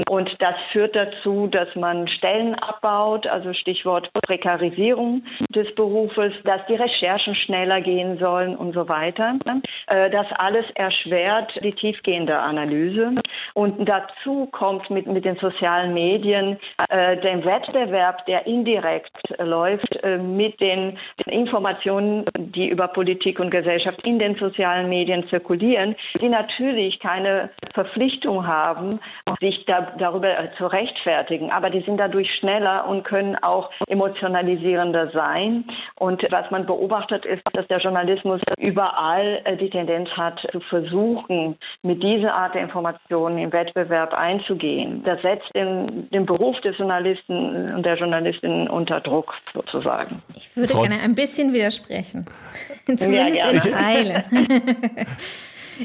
Und 0.07 0.29
das 0.39 0.53
führt 0.71 0.95
dazu, 0.95 1.47
dass 1.47 1.75
man 1.75 2.07
Stellen 2.07 2.53
abbaut, 2.53 3.25
also 3.25 3.53
Stichwort 3.53 4.11
Prekarisierung 4.13 5.23
des 5.49 5.73
Berufes, 5.73 6.33
dass 6.43 6.63
die 6.67 6.75
Recherchen 6.75 7.33
schneller 7.33 7.81
gehen 7.81 8.19
sollen 8.19 8.55
und 8.55 8.73
so 8.73 8.87
weiter. 8.87 9.39
Äh, 9.87 10.11
das 10.11 10.27
alles 10.37 10.65
erschwert 10.75 11.51
die 11.63 11.73
tiefgehende 11.73 12.37
Analyse. 12.37 13.15
Und 13.55 13.89
dazu 13.89 14.45
kommt 14.51 14.89
mit 14.91 14.98
mit, 14.99 15.07
mit 15.07 15.25
den 15.25 15.35
sozialen 15.37 15.93
Medien, 15.93 16.57
äh, 16.89 17.17
den 17.17 17.45
Wettbewerb, 17.45 18.25
der 18.25 18.45
indirekt 18.45 19.11
läuft, 19.39 19.95
äh, 20.03 20.17
mit 20.17 20.59
den, 20.59 20.97
den, 21.25 21.33
Informationen, 21.33 22.25
die 22.37 22.67
über 22.67 22.87
Politik 22.87 23.39
und 23.39 23.51
Gesellschaft 23.51 24.01
in 24.05 24.19
den 24.19 24.35
sozialen 24.35 24.89
Medien 24.89 25.27
zirkulieren, 25.29 25.95
die 26.19 26.29
natürlich 26.29 26.99
keine 26.99 27.49
Verpflichtung 27.73 28.45
haben, 28.45 28.99
sich 29.39 29.65
da, 29.65 29.93
darüber 29.97 30.29
zu 30.57 30.67
rechtfertigen, 30.67 31.51
aber 31.51 31.69
die 31.69 31.81
sind 31.81 31.97
dadurch 31.97 32.29
schneller 32.39 32.87
und 32.87 33.03
können 33.03 33.35
auch 33.41 33.69
emotionalisierender 33.87 35.11
sein. 35.11 35.65
Und 35.97 36.25
was 36.31 36.49
man 36.51 36.65
beobachtet 36.65 37.25
ist, 37.25 37.43
dass 37.53 37.67
der 37.67 37.79
Journalismus 37.79 38.41
überall 38.57 39.41
äh, 39.45 39.55
die 39.55 39.69
Tendenz 39.69 40.09
hat, 40.11 40.39
zu 40.51 40.59
versuchen, 40.61 41.57
mit 41.83 42.03
dieser 42.03 42.33
Art 42.33 42.55
der 42.55 42.63
Informationen 42.63 43.37
im 43.37 43.53
Wettbewerb 43.53 44.13
einzugehen 44.13 44.88
gehen. 44.88 44.88
Das 45.03 45.21
setzt 45.21 45.53
den, 45.55 46.09
den 46.11 46.25
Beruf 46.25 46.59
des 46.61 46.77
Journalisten 46.77 47.73
und 47.73 47.85
der 47.85 47.97
Journalistin 47.97 48.67
unter 48.67 48.99
Druck 49.01 49.33
sozusagen. 49.53 50.21
Ich 50.35 50.55
würde 50.55 50.73
Frau 50.73 50.81
gerne 50.81 50.99
ein 50.99 51.15
bisschen 51.15 51.53
widersprechen. 51.53 52.25
Zumindest 52.85 53.37
ja, 53.37 53.49
in 53.49 53.59
Teilen. 53.59 54.23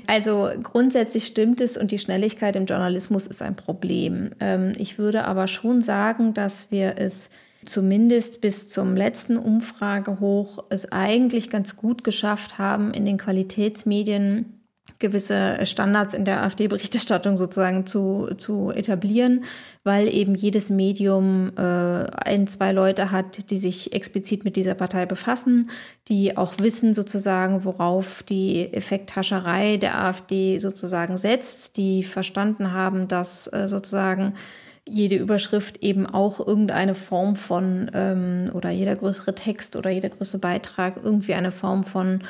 Also 0.08 0.50
grundsätzlich 0.60 1.24
stimmt 1.24 1.60
es 1.60 1.76
und 1.76 1.92
die 1.92 2.00
Schnelligkeit 2.00 2.56
im 2.56 2.66
Journalismus 2.66 3.28
ist 3.28 3.42
ein 3.42 3.54
Problem. 3.54 4.32
Ähm, 4.40 4.72
ich 4.76 4.98
würde 4.98 5.24
aber 5.24 5.46
schon 5.46 5.82
sagen, 5.82 6.34
dass 6.34 6.72
wir 6.72 6.94
es 6.98 7.30
zumindest 7.64 8.40
bis 8.40 8.68
zum 8.68 8.96
letzten 8.96 9.36
Umfragehoch 9.36 10.64
es 10.68 10.90
eigentlich 10.90 11.50
ganz 11.50 11.76
gut 11.76 12.04
geschafft 12.04 12.58
haben, 12.58 12.92
in 12.92 13.04
den 13.04 13.18
Qualitätsmedien 13.18 14.63
gewisse 14.98 15.58
Standards 15.64 16.14
in 16.14 16.24
der 16.24 16.42
AfD-Berichterstattung 16.42 17.36
sozusagen 17.36 17.86
zu, 17.86 18.30
zu 18.36 18.70
etablieren, 18.70 19.44
weil 19.82 20.08
eben 20.08 20.34
jedes 20.34 20.70
Medium 20.70 21.52
äh, 21.56 21.60
ein, 21.60 22.46
zwei 22.46 22.72
Leute 22.72 23.10
hat, 23.10 23.50
die 23.50 23.58
sich 23.58 23.92
explizit 23.92 24.44
mit 24.44 24.56
dieser 24.56 24.74
Partei 24.74 25.06
befassen, 25.06 25.70
die 26.08 26.36
auch 26.36 26.54
wissen 26.58 26.94
sozusagen, 26.94 27.64
worauf 27.64 28.22
die 28.22 28.72
Effekthascherei 28.72 29.76
der 29.76 30.02
AfD 30.02 30.58
sozusagen 30.58 31.16
setzt, 31.16 31.76
die 31.76 32.02
verstanden 32.02 32.72
haben, 32.72 33.08
dass 33.08 33.46
äh, 33.52 33.68
sozusagen 33.68 34.34
jede 34.86 35.16
Überschrift 35.16 35.82
eben 35.82 36.06
auch 36.06 36.46
irgendeine 36.46 36.94
Form 36.94 37.36
von 37.36 37.90
ähm, 37.94 38.50
oder 38.52 38.70
jeder 38.70 38.94
größere 38.96 39.34
Text 39.34 39.76
oder 39.76 39.90
jeder 39.90 40.10
größere 40.10 40.38
Beitrag 40.38 40.96
irgendwie 41.02 41.34
eine 41.34 41.50
Form 41.50 41.84
von 41.84 42.22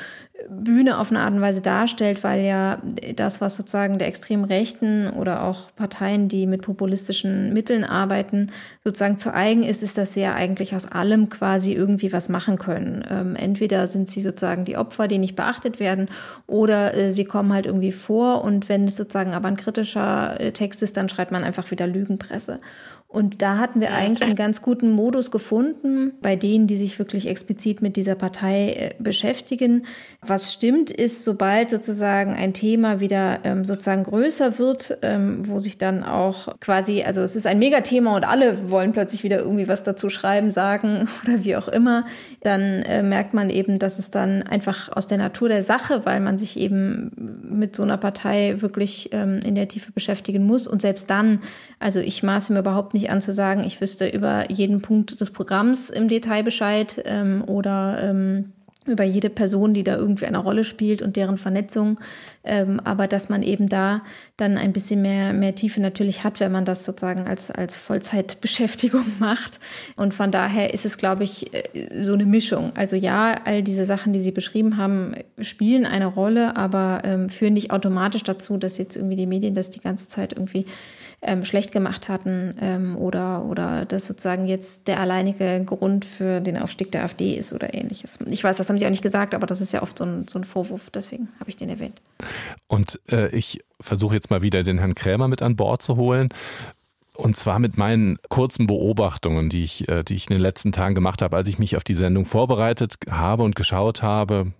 Bühne 0.49 0.99
auf 0.99 1.11
eine 1.11 1.21
Art 1.21 1.33
und 1.33 1.41
Weise 1.41 1.61
darstellt, 1.61 2.23
weil 2.23 2.43
ja 2.45 2.79
das, 3.15 3.41
was 3.41 3.57
sozusagen 3.57 3.97
der 3.97 4.07
extremen 4.07 4.43
Rechten 4.43 5.09
oder 5.09 5.43
auch 5.43 5.73
Parteien, 5.75 6.27
die 6.27 6.45
mit 6.45 6.61
populistischen 6.61 7.53
Mitteln 7.53 7.83
arbeiten, 7.83 8.51
sozusagen 8.83 9.17
zu 9.17 9.33
eigen 9.33 9.63
ist, 9.63 9.81
ist, 9.81 9.97
dass 9.97 10.13
sie 10.13 10.21
ja 10.21 10.33
eigentlich 10.33 10.75
aus 10.75 10.91
allem 10.91 11.29
quasi 11.29 11.73
irgendwie 11.73 12.11
was 12.13 12.29
machen 12.29 12.57
können. 12.57 13.03
Ähm, 13.09 13.35
entweder 13.35 13.87
sind 13.87 14.09
sie 14.09 14.21
sozusagen 14.21 14.65
die 14.65 14.77
Opfer, 14.77 15.07
die 15.07 15.17
nicht 15.17 15.35
beachtet 15.35 15.79
werden, 15.79 16.09
oder 16.47 16.93
äh, 16.93 17.11
sie 17.11 17.25
kommen 17.25 17.53
halt 17.53 17.65
irgendwie 17.65 17.93
vor 17.93 18.43
und 18.43 18.69
wenn 18.69 18.87
es 18.87 18.97
sozusagen 18.97 19.33
aber 19.33 19.47
ein 19.47 19.57
kritischer 19.57 20.39
äh, 20.39 20.51
Text 20.51 20.83
ist, 20.83 20.97
dann 20.97 21.09
schreibt 21.09 21.31
man 21.31 21.43
einfach 21.43 21.71
wieder 21.71 21.87
Lügenpresse. 21.87 22.59
Und 23.07 23.41
da 23.41 23.59
hatten 23.59 23.79
wir 23.79 23.93
eigentlich 23.93 24.23
einen 24.23 24.35
ganz 24.45 24.61
guten 24.61 24.91
Modus 24.91 25.31
gefunden, 25.31 26.13
bei 26.21 26.35
denen, 26.35 26.67
die 26.67 26.75
sich 26.75 26.99
wirklich 26.99 27.27
explizit 27.27 27.81
mit 27.81 27.95
dieser 27.95 28.15
Partei 28.15 28.71
äh, 28.71 28.95
beschäftigen. 28.99 29.85
Was 30.21 30.51
stimmt, 30.51 30.91
ist, 30.91 31.23
sobald 31.23 31.69
sozusagen 31.69 32.33
ein 32.33 32.53
Thema 32.53 32.99
wieder 32.99 33.39
ähm, 33.43 33.63
sozusagen 33.63 34.03
größer 34.03 34.59
wird, 34.59 34.97
ähm, 35.01 35.47
wo 35.47 35.59
sich 35.59 35.77
dann 35.77 36.03
auch 36.03 36.59
quasi, 36.59 37.03
also 37.03 37.21
es 37.21 37.35
ist 37.35 37.47
ein 37.47 37.59
Megathema 37.59 38.15
und 38.15 38.27
alle 38.27 38.69
wollen 38.69 38.91
plötzlich 38.91 39.23
wieder 39.23 39.39
irgendwie 39.39 39.67
was 39.67 39.83
dazu 39.83 40.09
schreiben, 40.09 40.49
sagen 40.49 41.07
oder 41.23 41.43
wie 41.43 41.55
auch 41.55 41.67
immer, 41.67 42.05
dann 42.41 42.81
äh, 42.83 43.03
merkt 43.03 43.33
man 43.33 43.49
eben, 43.49 43.79
dass 43.79 43.99
es 43.99 44.11
dann 44.11 44.43
einfach 44.43 44.91
aus 44.91 45.07
der 45.07 45.19
Natur 45.19 45.47
der 45.47 45.63
Sache, 45.63 46.05
weil 46.05 46.19
man 46.19 46.37
sich 46.37 46.59
eben 46.59 47.11
mit 47.15 47.75
so 47.75 47.83
einer 47.83 47.97
Partei 47.97 48.61
wirklich 48.61 49.09
ähm, 49.13 49.39
in 49.45 49.55
der 49.55 49.67
Tiefe 49.67 49.91
beschäftigen 49.91 50.43
muss. 50.43 50.67
Und 50.67 50.81
selbst 50.81 51.09
dann, 51.09 51.41
also 51.79 51.99
ich 51.99 52.23
maße 52.23 52.51
mir 52.51 52.59
überhaupt 52.59 52.93
nicht 52.95 53.11
an 53.11 53.21
zu 53.21 53.33
sagen, 53.33 53.63
ich 53.63 53.79
wüsste 53.79 54.07
über 54.07 54.49
jeden 54.49 54.81
Punkt 54.81 55.21
des 55.21 55.29
Programms 55.31 55.91
im 55.91 56.07
Detail 56.07 56.43
Bescheid 56.43 57.01
ähm, 57.05 57.43
oder 57.45 57.99
ähm, 58.01 58.53
über 58.85 59.03
jede 59.03 59.29
Person, 59.29 59.73
die 59.73 59.83
da 59.83 59.95
irgendwie 59.95 60.25
eine 60.25 60.37
Rolle 60.37 60.63
spielt 60.63 61.01
und 61.01 61.15
deren 61.15 61.37
Vernetzung. 61.37 61.99
Ähm, 62.43 62.79
aber 62.83 63.07
dass 63.07 63.29
man 63.29 63.41
eben 63.41 63.67
da 63.67 64.03
dann 64.37 64.57
ein 64.57 64.73
bisschen 64.73 65.01
mehr, 65.01 65.33
mehr 65.33 65.55
Tiefe 65.55 65.81
natürlich 65.81 66.23
hat, 66.23 66.39
wenn 66.39 66.51
man 66.51 66.65
das 66.65 66.85
sozusagen 66.85 67.27
als, 67.27 67.49
als 67.49 67.75
Vollzeitbeschäftigung 67.75 69.05
macht. 69.19 69.59
Und 69.95 70.13
von 70.13 70.31
daher 70.31 70.73
ist 70.73 70.85
es, 70.85 70.97
glaube 70.97 71.23
ich, 71.23 71.51
äh, 71.53 72.03
so 72.03 72.13
eine 72.13 72.25
Mischung. 72.25 72.73
Also 72.75 72.95
ja, 72.95 73.41
all 73.45 73.63
diese 73.63 73.85
Sachen, 73.85 74.13
die 74.13 74.19
Sie 74.19 74.31
beschrieben 74.31 74.77
haben, 74.77 75.15
spielen 75.39 75.85
eine 75.85 76.05
Rolle, 76.05 76.55
aber 76.55 77.01
ähm, 77.03 77.29
führen 77.29 77.53
nicht 77.53 77.71
automatisch 77.71 78.23
dazu, 78.23 78.57
dass 78.57 78.77
jetzt 78.77 78.95
irgendwie 78.95 79.15
die 79.17 79.25
Medien 79.25 79.55
das 79.55 79.71
die 79.71 79.81
ganze 79.81 80.07
Zeit 80.07 80.33
irgendwie 80.33 80.65
ähm, 81.25 81.45
schlecht 81.45 81.71
gemacht 81.71 82.07
hatten 82.07 82.55
ähm, 82.61 82.97
oder, 82.97 83.43
oder 83.45 83.85
das 83.85 84.07
sozusagen 84.07 84.47
jetzt 84.47 84.87
der 84.87 84.99
alleinige 84.99 85.63
Grund 85.65 86.05
für 86.05 86.41
den 86.41 86.57
Aufstieg 86.57 86.91
der 86.91 87.03
AfD 87.03 87.35
ist 87.35 87.53
oder 87.53 87.73
ähnliches. 87.73 88.19
Ich 88.27 88.43
weiß, 88.43 88.57
das 88.57 88.69
haben 88.69 88.77
Sie 88.77 88.85
auch 88.85 88.91
nicht 88.91 89.01
gesagt, 89.01 89.33
aber 89.33 89.47
das 89.47 89.61
ist 89.61 89.73
ja 89.73 89.81
oft 89.81 89.97
so 89.97 90.05
ein, 90.05 90.27
so 90.27 90.39
ein 90.39 90.43
Vorwurf, 90.43 90.89
deswegen 90.89 91.29
habe 91.39 91.49
ich 91.49 91.57
den 91.57 91.69
erwähnt. 91.69 92.01
Und 92.67 92.99
äh, 93.11 93.29
ich 93.35 93.61
versuche 93.81 94.15
jetzt 94.15 94.29
mal 94.29 94.41
wieder 94.41 94.63
den 94.63 94.77
Herrn 94.77 94.95
Krämer 94.95 95.27
mit 95.27 95.41
an 95.41 95.55
Bord 95.55 95.81
zu 95.81 95.95
holen. 95.95 96.29
Und 97.15 97.37
zwar 97.37 97.59
mit 97.59 97.77
meinen 97.77 98.17
kurzen 98.29 98.67
Beobachtungen, 98.67 99.49
die 99.49 99.63
ich, 99.63 99.87
äh, 99.87 100.03
die 100.03 100.15
ich 100.15 100.27
in 100.27 100.33
den 100.33 100.41
letzten 100.41 100.71
Tagen 100.71 100.95
gemacht 100.95 101.21
habe, 101.21 101.35
als 101.35 101.47
ich 101.47 101.59
mich 101.59 101.77
auf 101.77 101.83
die 101.83 101.93
Sendung 101.93 102.25
vorbereitet 102.25 102.95
habe 103.09 103.43
und 103.43 103.55
geschaut 103.55 104.01
habe, 104.01 104.51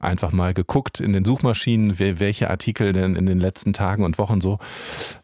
einfach 0.00 0.32
mal 0.32 0.54
geguckt 0.54 1.00
in 1.00 1.12
den 1.12 1.24
Suchmaschinen, 1.24 1.98
welche 1.98 2.50
Artikel 2.50 2.92
denn 2.92 3.16
in 3.16 3.26
den 3.26 3.38
letzten 3.38 3.72
Tagen 3.72 4.04
und 4.04 4.18
Wochen 4.18 4.40
so 4.40 4.58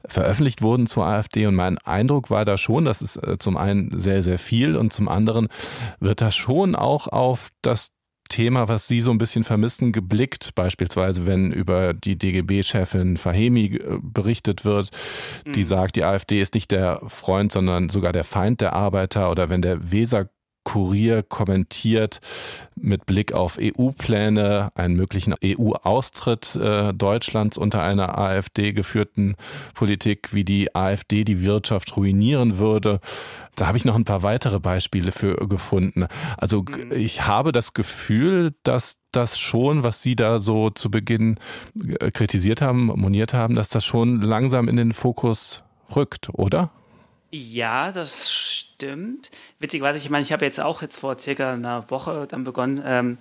veröffentlicht 0.07 0.63
wurden 0.63 0.87
zur 0.87 1.07
AfD. 1.07 1.47
Und 1.47 1.55
mein 1.55 1.79
Eindruck 1.79 2.31
war 2.31 2.45
da 2.45 2.59
schon, 2.59 2.85
das 2.85 3.03
ist 3.03 3.17
äh, 3.17 3.39
zum 3.39 3.57
einen 3.57 3.99
sehr, 3.99 4.23
sehr 4.23 4.39
viel 4.39 4.77
und 4.77 4.93
zum 4.93 5.09
anderen 5.09 5.49
wird 6.01 6.21
da 6.21 6.31
schon 6.31 6.75
auch 6.75 7.09
auf 7.09 7.51
das 7.63 7.95
Thema, 8.29 8.69
was 8.69 8.89
Sie 8.89 9.01
so 9.01 9.11
ein 9.11 9.19
bisschen 9.19 9.45
vermissen, 9.45 9.93
geblickt. 9.93 10.55
Beispielsweise, 10.55 11.27
wenn 11.27 11.53
über 11.53 11.93
die 11.93 12.17
DGB-Chefin 12.17 13.17
Fahemi 13.17 13.77
äh, 13.77 13.99
berichtet 14.03 14.65
wird, 14.65 14.91
die 15.47 15.61
mhm. 15.61 15.65
sagt, 15.65 15.97
die 15.97 16.05
AfD 16.05 16.41
ist 16.41 16.55
nicht 16.55 16.71
der 16.71 17.03
Freund, 17.07 17.53
sondern 17.53 17.91
sogar 17.91 18.13
der 18.13 18.25
Feind 18.25 18.61
der 18.61 18.73
Arbeiter. 18.73 19.31
Oder 19.31 19.51
wenn 19.51 19.63
der 19.63 19.93
Weser 19.93 20.31
Kurier 20.65 21.23
kommentiert 21.23 22.21
mit 22.75 23.07
Blick 23.07 23.33
auf 23.33 23.59
EU-Pläne, 23.61 24.73
einen 24.75 24.97
möglichen 24.97 25.35
EU-Austritt 25.43 26.57
äh, 26.57 26.93
Deutschlands 26.93 27.57
unter 27.57 27.83
einer 27.83 28.19
AfD 28.19 28.73
geführten 28.73 29.37
Politik, 29.75 30.33
wie 30.33 30.45
die 30.45 30.75
AfD 30.75 31.25
die 31.25 31.45
Wirtschaft 31.45 31.97
ruinieren 31.97 32.59
würde. 32.59 33.01
Da 33.57 33.69
habe 33.69 33.79
ich 33.79 33.85
noch 33.85 33.95
ein 33.95 34.05
paar 34.05 34.23
weitere 34.23 34.59
Beispiele 34.59 35.13
für 35.13 35.37
gefunden. 35.49 36.07
Also 36.37 36.63
mhm. 36.63 36.91
ich 36.93 37.27
habe 37.27 37.53
das 37.53 37.75
Gefühl, 37.75 38.55
dass 38.65 38.99
das 39.13 39.39
schon, 39.39 39.83
was 39.83 40.03
Sie 40.03 40.17
da 40.17 40.41
so 40.41 40.71
zu 40.71 40.91
Beginn 40.91 41.37
äh, 42.01 42.11
kritisiert 42.11 42.61
haben, 42.61 42.87
moniert 42.87 43.33
haben, 43.35 43.55
dass 43.55 43.69
das 43.69 43.85
schon 43.85 44.21
langsam 44.21 44.69
in 44.69 44.77
den 44.77 44.93
Fokus 44.93 45.63
rückt, 45.95 46.31
oder? 46.33 46.71
Ja, 47.37 47.91
das 47.91 48.31
stimmt. 48.31 49.33
Witzigerweise, 49.59 49.99
ich 49.99 50.09
meine, 50.09 50.23
ich 50.23 50.31
habe 50.31 50.45
jetzt 50.45 50.61
auch 50.61 50.83
jetzt 50.83 50.99
vor 50.99 51.19
circa 51.19 51.55
einer 51.55 51.91
Woche 51.91 52.29
dann 52.29 52.45
begonnen, 52.45 52.81
ähm, 52.87 53.19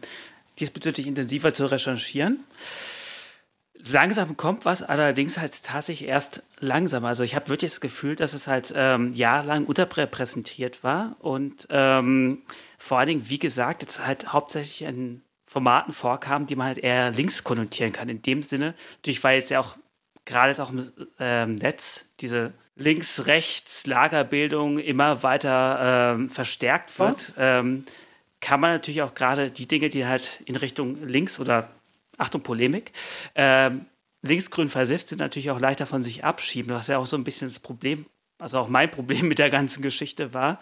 diesbezüglich 0.59 1.07
intensiver 1.07 1.51
zu 1.51 1.65
recherchieren. 1.65 2.43
Langsam 3.73 4.37
kommt 4.37 4.65
was, 4.65 4.83
allerdings 4.83 5.39
halt 5.39 5.63
tatsächlich 5.63 6.07
erst 6.07 6.43
langsam. 6.59 7.05
Also 7.05 7.23
ich 7.23 7.33
habe 7.33 7.49
wirklich 7.49 7.71
das 7.71 7.81
Gefühl, 7.81 8.15
dass 8.15 8.33
es 8.33 8.45
halt 8.45 8.71
ähm, 8.75 9.11
jahrelang 9.13 9.65
unterrepräsentiert 9.65 10.83
war 10.83 11.15
und 11.17 11.65
ähm, 11.71 12.43
vor 12.77 12.99
allen 12.99 13.07
Dingen, 13.07 13.29
wie 13.29 13.39
gesagt, 13.39 13.81
jetzt 13.81 14.05
halt 14.05 14.31
hauptsächlich 14.31 14.87
in 14.87 15.23
Formaten 15.47 15.91
vorkam, 15.91 16.45
die 16.45 16.55
man 16.55 16.67
halt 16.67 16.77
eher 16.77 17.09
links 17.09 17.43
konnotieren 17.43 17.93
kann. 17.93 18.09
In 18.09 18.21
dem 18.21 18.43
Sinne, 18.43 18.75
natürlich, 18.97 19.23
weil 19.23 19.39
es 19.39 19.49
ja 19.49 19.59
auch 19.59 19.75
gerade 20.25 20.51
ist 20.51 20.59
auch 20.59 20.69
im 20.69 20.87
äh, 21.17 21.47
Netz 21.47 22.05
diese 22.19 22.53
Links-Rechts-Lagerbildung 22.75 24.79
immer 24.79 25.23
weiter 25.23 26.15
ähm, 26.15 26.29
verstärkt 26.29 26.99
wird, 26.99 27.33
ja. 27.37 27.59
ähm, 27.59 27.83
kann 28.41 28.59
man 28.59 28.71
natürlich 28.71 29.03
auch 29.03 29.13
gerade 29.13 29.51
die 29.51 29.67
Dinge, 29.67 29.89
die 29.89 30.05
halt 30.05 30.41
in 30.45 30.55
Richtung 30.55 31.07
links 31.07 31.39
oder 31.39 31.69
Achtung, 32.17 32.41
Polemik, 32.41 32.91
ähm, 33.35 33.85
linksgrün 34.21 34.69
versifft 34.69 35.09
sind, 35.09 35.19
natürlich 35.19 35.51
auch 35.51 35.59
leichter 35.59 35.85
von 35.85 36.03
sich 36.03 36.23
abschieben, 36.23 36.73
was 36.73 36.87
ja 36.87 36.97
auch 36.97 37.05
so 37.05 37.17
ein 37.17 37.23
bisschen 37.23 37.47
das 37.47 37.59
Problem, 37.59 38.05
also 38.39 38.57
auch 38.57 38.69
mein 38.69 38.89
Problem 38.91 39.27
mit 39.27 39.39
der 39.39 39.49
ganzen 39.49 39.81
Geschichte 39.81 40.33
war, 40.33 40.59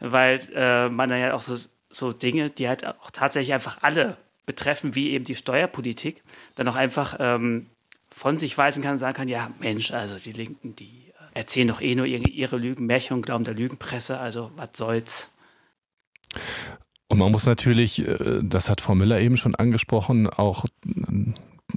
weil 0.00 0.40
äh, 0.54 0.88
man 0.88 1.08
dann 1.08 1.20
ja 1.20 1.34
auch 1.34 1.40
so, 1.40 1.56
so 1.90 2.12
Dinge, 2.12 2.50
die 2.50 2.68
halt 2.68 2.86
auch 2.86 3.10
tatsächlich 3.10 3.54
einfach 3.54 3.78
alle 3.82 4.16
betreffen, 4.46 4.94
wie 4.94 5.10
eben 5.10 5.24
die 5.24 5.36
Steuerpolitik, 5.36 6.22
dann 6.54 6.68
auch 6.68 6.76
einfach 6.76 7.16
ähm, 7.18 7.66
von 8.10 8.38
sich 8.38 8.56
weisen 8.58 8.82
kann 8.82 8.92
und 8.92 8.98
sagen 8.98 9.16
kann, 9.16 9.28
ja 9.28 9.50
Mensch, 9.58 9.90
also 9.90 10.18
die 10.18 10.32
Linken, 10.32 10.76
die 10.76 11.03
erzählen 11.34 11.68
doch 11.68 11.80
eh 11.80 11.94
nur 11.94 12.06
ihre, 12.06 12.56
Lügen, 12.56 12.86
Märchen 12.86 13.14
und 13.14 13.26
glauben 13.26 13.44
der 13.44 13.54
Lügenpresse, 13.54 14.18
also 14.18 14.50
was 14.56 14.70
soll's. 14.74 15.30
Und 17.08 17.18
man 17.18 17.30
muss 17.30 17.46
natürlich, 17.46 18.06
äh, 18.06 18.40
das 18.42 18.70
hat 18.70 18.80
Frau 18.80 18.94
Müller 18.94 19.20
eben 19.20 19.36
schon 19.36 19.54
angesprochen, 19.54 20.28
auch 20.28 20.64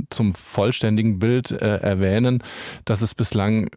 zum 0.10 0.34
vollständigen 0.34 1.20
Bild 1.20 1.52
äh, 1.52 1.78
erwähnen, 1.78 2.44
dass 2.86 3.02
es 3.02 3.16
bislang 3.16 3.70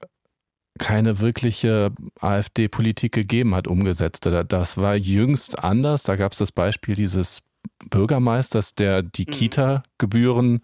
keine 0.78 1.20
wirkliche 1.20 1.92
AfD-Politik 2.20 3.12
gegeben 3.12 3.54
hat, 3.54 3.66
umgesetzte. 3.66 4.44
Das 4.44 4.76
war 4.76 4.94
jüngst 4.94 5.62
anders. 5.62 6.04
Da 6.04 6.16
gab 6.16 6.32
es 6.32 6.38
das 6.38 6.52
Beispiel 6.52 6.94
dieses 6.94 7.40
Bürgermeisters, 7.90 8.74
der 8.74 9.02
die 9.02 9.26
mhm. 9.26 9.30
Kita-Gebühren 9.30 10.60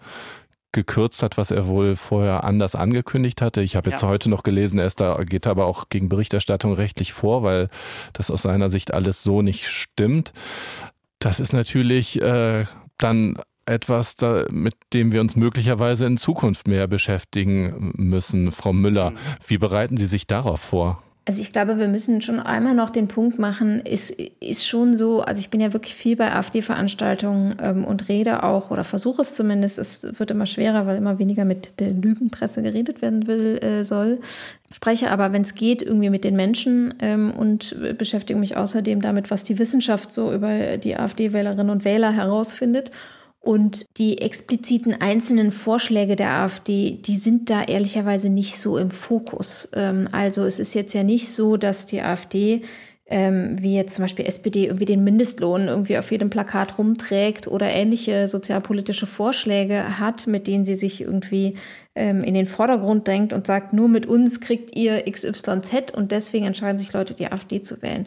gekürzt 0.76 1.25
hat, 1.25 1.37
was 1.37 1.50
er 1.50 1.66
wohl 1.66 1.97
vorher 1.97 2.45
anders 2.45 2.76
angekündigt 2.76 3.42
hatte. 3.42 3.62
Ich 3.62 3.75
habe 3.75 3.90
jetzt 3.90 4.02
ja. 4.02 4.09
heute 4.09 4.30
noch 4.30 4.45
gelesen, 4.45 4.78
er 4.78 4.87
ist 4.87 5.00
da, 5.00 5.16
geht 5.25 5.49
aber 5.49 5.66
auch 5.66 5.88
gegen 5.88 6.09
Berichterstattung 6.09 6.73
rechtlich 6.73 7.12
vor, 7.12 7.42
weil 7.42 7.68
das 8.12 8.30
aus 8.30 8.42
seiner 8.42 8.68
Sicht 8.68 8.95
alles 8.95 9.25
so 9.25 9.42
nicht 9.42 9.68
stimmt. 9.68 10.33
Das 11.18 11.40
ist 11.40 11.52
natürlich 11.52 12.23
äh, 12.23 12.66
dann 12.99 13.38
etwas, 13.64 14.14
da, 14.14 14.47
mit 14.50 14.75
dem 14.92 15.11
wir 15.11 15.21
uns 15.21 15.35
möglicherweise 15.35 16.06
in 16.06 16.18
Zukunft 16.18 16.68
mehr 16.68 16.87
beschäftigen 16.87 17.92
müssen. 17.97 18.52
Frau 18.52 18.73
Müller, 18.73 19.11
mhm. 19.11 19.16
wie 19.47 19.59
bereiten 19.59 19.97
Sie 19.97 20.06
sich 20.06 20.26
darauf 20.26 20.61
vor? 20.61 21.02
Also 21.28 21.40
ich 21.40 21.52
glaube, 21.52 21.76
wir 21.76 21.88
müssen 21.88 22.21
schon 22.21 22.38
einmal 22.38 22.73
noch 22.73 22.90
den 22.90 23.09
Punkt 23.09 23.40
machen, 23.40 23.80
ist, 23.80 24.12
ist 24.12 24.64
schon 24.64 24.95
so, 24.95 25.23
also 25.23 25.40
ich 25.40 25.50
bin 25.50 25.61
ja 25.61 25.73
wirklich 25.73 25.97
viel 25.97 26.14
bei 26.14 26.30
AfD-Veranstaltungen 26.30 27.56
ähm, 27.61 27.85
und 27.85 28.09
rede 28.09 28.45
auch 28.45 28.71
oder 28.71 28.85
versuche 28.85 29.23
es 29.23 29.35
zumindest, 29.35 29.80
es 29.80 30.04
wird 30.21 30.30
immer 30.30 30.47
schwerer, 30.47 30.87
weil 30.87 30.97
immer 30.97 31.18
weniger 31.18 31.45
mit 31.45 31.80
der 31.80 31.90
Lügenpresse 31.90 32.62
geredet 32.62 33.02
werden 33.02 33.26
will, 33.26 33.59
äh, 33.61 33.83
soll. 33.83 34.21
Spreche 34.71 35.11
aber, 35.11 35.33
wenn 35.33 35.42
es 35.42 35.56
geht, 35.56 35.83
irgendwie 35.83 36.11
mit 36.11 36.23
den 36.23 36.37
Menschen 36.37 36.95
ähm, 37.00 37.33
und 37.33 37.76
beschäftige 37.99 38.38
mich 38.38 38.56
außerdem 38.56 39.02
damit, 39.02 39.28
was 39.28 39.42
die 39.42 39.59
Wissenschaft 39.59 40.12
so 40.12 40.33
über 40.33 40.76
die 40.76 40.97
AfD-Wählerinnen 40.97 41.71
und 41.71 41.85
Wähler 41.85 42.12
herausfindet. 42.12 42.92
Und 43.47 43.87
die 43.99 44.19
expliziten 44.19 45.00
einzelnen 45.00 45.53
Vorschläge 45.53 46.17
der 46.17 46.33
AfD, 46.33 46.99
die 47.00 47.17
sind 47.17 47.49
da 47.49 47.62
ehrlicherweise 47.62 48.29
nicht 48.29 48.59
so 48.59 48.76
im 48.76 48.91
Fokus. 48.91 49.69
Ähm, 49.73 50.09
also 50.11 50.45
es 50.45 50.59
ist 50.59 50.75
jetzt 50.75 50.95
ja 50.95 51.05
nicht 51.05 51.29
so, 51.29 51.57
dass 51.57 51.87
die 51.87 52.03
AfD 52.03 52.62
ähm, 53.09 53.57
wie 53.62 53.76
jetzt 53.76 53.95
zum 53.95 54.05
Beispiel 54.05 54.26
SPD 54.26 54.67
irgendwie 54.67 54.85
den 54.85 55.05
Mindestlohn 55.05 55.69
irgendwie 55.69 55.97
auf 55.97 56.11
jedem 56.11 56.29
Plakat 56.29 56.76
rumträgt 56.76 57.47
oder 57.47 57.71
ähnliche 57.71 58.26
sozialpolitische 58.26 59.07
Vorschläge 59.07 60.00
hat, 60.00 60.26
mit 60.26 60.49
denen 60.49 60.65
sie 60.65 60.75
sich 60.75 61.03
irgendwie 61.03 61.55
ähm, 61.95 62.25
in 62.25 62.35
den 62.35 62.47
Vordergrund 62.47 63.07
drängt 63.07 63.33
und 63.33 63.47
sagt, 63.47 63.73
nur 63.73 63.87
mit 63.87 64.07
uns 64.07 64.41
kriegt 64.41 64.76
ihr 64.76 65.05
XYZ 65.09 65.93
und 65.95 66.11
deswegen 66.11 66.47
entscheiden 66.47 66.79
sich 66.79 66.93
Leute, 66.93 67.15
die 67.15 67.31
AfD 67.31 67.62
zu 67.62 67.81
wählen 67.81 68.07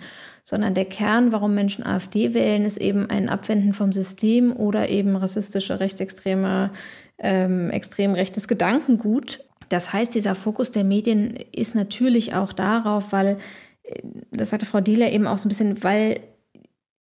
sondern 0.49 0.73
der 0.73 0.85
Kern, 0.85 1.31
warum 1.31 1.53
Menschen 1.53 1.85
AfD 1.85 2.33
wählen, 2.33 2.65
ist 2.65 2.77
eben 2.77 3.07
ein 3.07 3.29
Abwenden 3.29 3.73
vom 3.73 3.93
System 3.93 4.51
oder 4.51 4.89
eben 4.89 5.15
rassistische, 5.15 5.79
rechtsextreme, 5.79 6.71
ähm, 7.19 7.69
extrem 7.69 8.15
rechtes 8.15 8.47
Gedankengut. 8.47 9.41
Das 9.69 9.93
heißt, 9.93 10.15
dieser 10.15 10.33
Fokus 10.33 10.71
der 10.71 10.83
Medien 10.83 11.37
ist 11.51 11.75
natürlich 11.75 12.33
auch 12.33 12.51
darauf, 12.51 13.11
weil, 13.11 13.37
äh, 13.83 14.01
das 14.31 14.51
hatte 14.51 14.65
Frau 14.65 14.81
Dieler 14.81 15.11
eben 15.11 15.27
auch 15.27 15.37
so 15.37 15.45
ein 15.45 15.49
bisschen, 15.49 15.83
weil 15.83 16.19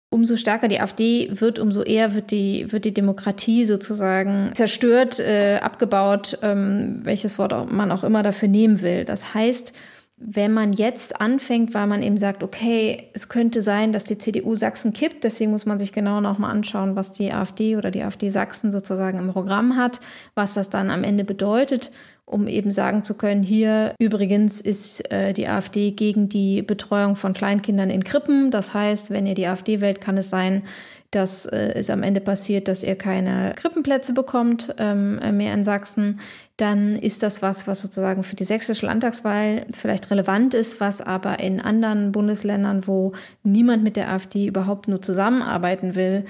umso 0.09 0.37
stärker 0.37 0.67
die 0.67 0.79
AfD 0.79 1.29
wird, 1.31 1.59
umso 1.59 1.83
eher 1.83 2.15
wird 2.15 2.31
die, 2.31 2.71
wird 2.71 2.83
die 2.83 2.95
Demokratie 2.95 3.65
sozusagen 3.65 4.49
zerstört, 4.55 5.19
äh, 5.19 5.59
abgebaut, 5.61 6.39
ähm, 6.41 7.01
welches 7.03 7.37
Wort 7.37 7.71
man 7.71 7.91
auch 7.91 8.03
immer 8.03 8.23
dafür 8.23 8.47
nehmen 8.47 8.81
will. 8.81 9.05
Das 9.05 9.35
heißt, 9.35 9.71
wenn 10.17 10.53
man 10.53 10.71
jetzt 10.71 11.19
anfängt, 11.19 11.73
weil 11.73 11.87
man 11.87 12.01
eben 12.01 12.17
sagt, 12.17 12.41
okay, 12.41 13.09
es 13.13 13.27
könnte 13.27 13.61
sein, 13.61 13.91
dass 13.91 14.05
die 14.05 14.17
CDU 14.17 14.55
Sachsen 14.55 14.93
kippt, 14.93 15.25
deswegen 15.25 15.51
muss 15.51 15.65
man 15.65 15.77
sich 15.77 15.91
genau 15.91 16.21
nochmal 16.21 16.51
anschauen, 16.51 16.95
was 16.95 17.11
die 17.11 17.33
AfD 17.33 17.75
oder 17.75 17.91
die 17.91 18.01
AfD 18.01 18.29
Sachsen 18.29 18.71
sozusagen 18.71 19.19
im 19.19 19.31
Programm 19.31 19.75
hat, 19.75 19.99
was 20.33 20.53
das 20.53 20.69
dann 20.69 20.89
am 20.89 21.03
Ende 21.03 21.25
bedeutet, 21.25 21.91
um 22.25 22.47
eben 22.47 22.71
sagen 22.71 23.03
zu 23.03 23.15
können, 23.15 23.43
hier 23.43 23.93
übrigens 23.99 24.59
ist 24.59 25.11
äh, 25.11 25.33
die 25.33 25.47
AfD 25.47 25.91
gegen 25.91 26.27
die 26.27 26.63
Betreuung 26.63 27.15
von 27.15 27.33
Kleinkindern 27.33 27.91
in 27.91 28.03
Krippen. 28.03 28.49
Das 28.49 28.73
heißt, 28.73 29.11
wenn 29.11 29.27
ihr 29.27 29.35
die 29.35 29.45
AfD 29.45 29.79
wählt, 29.79 30.01
kann 30.01 30.17
es 30.17 30.29
sein, 30.31 30.63
dass 31.11 31.45
äh, 31.45 31.73
es 31.75 31.89
am 31.89 32.03
Ende 32.03 32.21
passiert, 32.21 32.67
dass 32.67 32.83
ihr 32.83 32.95
keine 32.95 33.53
Krippenplätze 33.55 34.13
bekommt 34.13 34.73
ähm, 34.79 35.19
mehr 35.37 35.53
in 35.53 35.63
Sachsen, 35.63 36.19
dann 36.57 36.95
ist 36.95 37.23
das 37.23 37.41
was, 37.41 37.67
was 37.67 37.81
sozusagen 37.81 38.23
für 38.23 38.35
die 38.35 38.43
sächsische 38.43 38.85
Landtagswahl 38.85 39.65
vielleicht 39.71 40.09
relevant 40.09 40.53
ist, 40.53 40.81
was 40.81 41.01
aber 41.01 41.39
in 41.39 41.61
anderen 41.61 42.11
Bundesländern, 42.11 42.87
wo 42.87 43.13
niemand 43.43 43.83
mit 43.83 43.97
der 43.97 44.11
AfD 44.11 44.47
überhaupt 44.47 44.87
nur 44.87 45.01
zusammenarbeiten 45.01 45.95
will, 45.95 46.25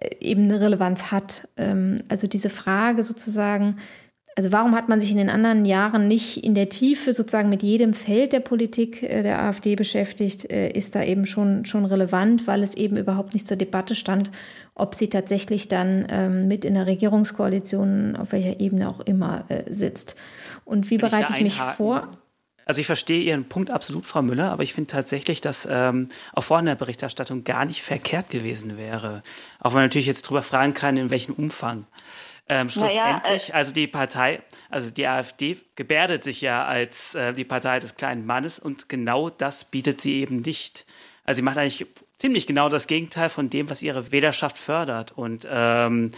äh, 0.00 0.16
eben 0.20 0.44
eine 0.44 0.60
Relevanz 0.60 1.12
hat. 1.12 1.48
Ähm, 1.56 2.02
also 2.08 2.26
diese 2.26 2.50
Frage 2.50 3.04
sozusagen, 3.04 3.76
also 4.36 4.52
warum 4.52 4.74
hat 4.74 4.90
man 4.90 5.00
sich 5.00 5.10
in 5.10 5.16
den 5.16 5.30
anderen 5.30 5.64
Jahren 5.64 6.08
nicht 6.08 6.44
in 6.44 6.54
der 6.54 6.68
Tiefe 6.68 7.14
sozusagen 7.14 7.48
mit 7.48 7.62
jedem 7.62 7.94
Feld 7.94 8.34
der 8.34 8.40
Politik 8.40 9.02
äh, 9.02 9.22
der 9.22 9.40
AfD 9.40 9.76
beschäftigt, 9.76 10.50
äh, 10.50 10.68
ist 10.68 10.94
da 10.94 11.02
eben 11.02 11.24
schon, 11.24 11.64
schon 11.64 11.86
relevant, 11.86 12.46
weil 12.46 12.62
es 12.62 12.74
eben 12.74 12.98
überhaupt 12.98 13.32
nicht 13.32 13.48
zur 13.48 13.56
Debatte 13.56 13.94
stand, 13.94 14.30
ob 14.74 14.94
sie 14.94 15.08
tatsächlich 15.08 15.68
dann 15.68 16.06
ähm, 16.10 16.48
mit 16.48 16.66
in 16.66 16.74
der 16.74 16.86
Regierungskoalition, 16.86 18.14
auf 18.14 18.32
welcher 18.32 18.60
Ebene 18.60 18.90
auch 18.90 19.00
immer, 19.00 19.46
äh, 19.48 19.62
sitzt. 19.72 20.16
Und 20.66 20.90
wie 20.90 20.98
bereite 20.98 21.32
ich, 21.32 21.38
ich 21.38 21.42
mich 21.42 21.58
vor? 21.58 22.06
Also 22.66 22.80
ich 22.80 22.86
verstehe 22.86 23.22
Ihren 23.22 23.48
Punkt 23.48 23.70
absolut, 23.70 24.04
Frau 24.04 24.20
Müller, 24.20 24.50
aber 24.50 24.64
ich 24.64 24.74
finde 24.74 24.88
tatsächlich, 24.88 25.40
dass 25.40 25.66
ähm, 25.70 26.08
auch 26.34 26.42
vorhin 26.42 26.66
der 26.66 26.74
Berichterstattung 26.74 27.44
gar 27.44 27.64
nicht 27.64 27.80
verkehrt 27.80 28.28
gewesen 28.28 28.76
wäre. 28.76 29.22
Auch 29.60 29.70
wenn 29.70 29.76
man 29.76 29.84
natürlich 29.84 30.08
jetzt 30.08 30.26
darüber 30.26 30.42
fragen 30.42 30.74
kann, 30.74 30.96
in 30.96 31.10
welchem 31.10 31.34
Umfang. 31.34 31.86
Ähm, 32.48 32.68
schlussendlich, 32.68 33.48
ja, 33.48 33.54
äh, 33.54 33.56
also 33.56 33.72
die 33.72 33.88
Partei, 33.88 34.40
also 34.70 34.90
die 34.90 35.06
AfD 35.06 35.58
gebärdet 35.74 36.22
sich 36.22 36.40
ja 36.40 36.64
als 36.64 37.16
äh, 37.16 37.32
die 37.32 37.44
Partei 37.44 37.80
des 37.80 37.96
kleinen 37.96 38.24
Mannes 38.24 38.60
und 38.60 38.88
genau 38.88 39.30
das 39.30 39.64
bietet 39.64 40.00
sie 40.00 40.20
eben 40.20 40.36
nicht. 40.36 40.86
Also 41.24 41.38
sie 41.38 41.42
macht 41.42 41.58
eigentlich 41.58 41.86
ziemlich 42.18 42.46
genau 42.46 42.68
das 42.68 42.86
Gegenteil 42.86 43.30
von 43.30 43.50
dem, 43.50 43.68
was 43.68 43.82
ihre 43.82 44.12
Wählerschaft 44.12 44.58
fördert 44.58 45.10
und 45.10 45.46
ähm, 45.50 46.12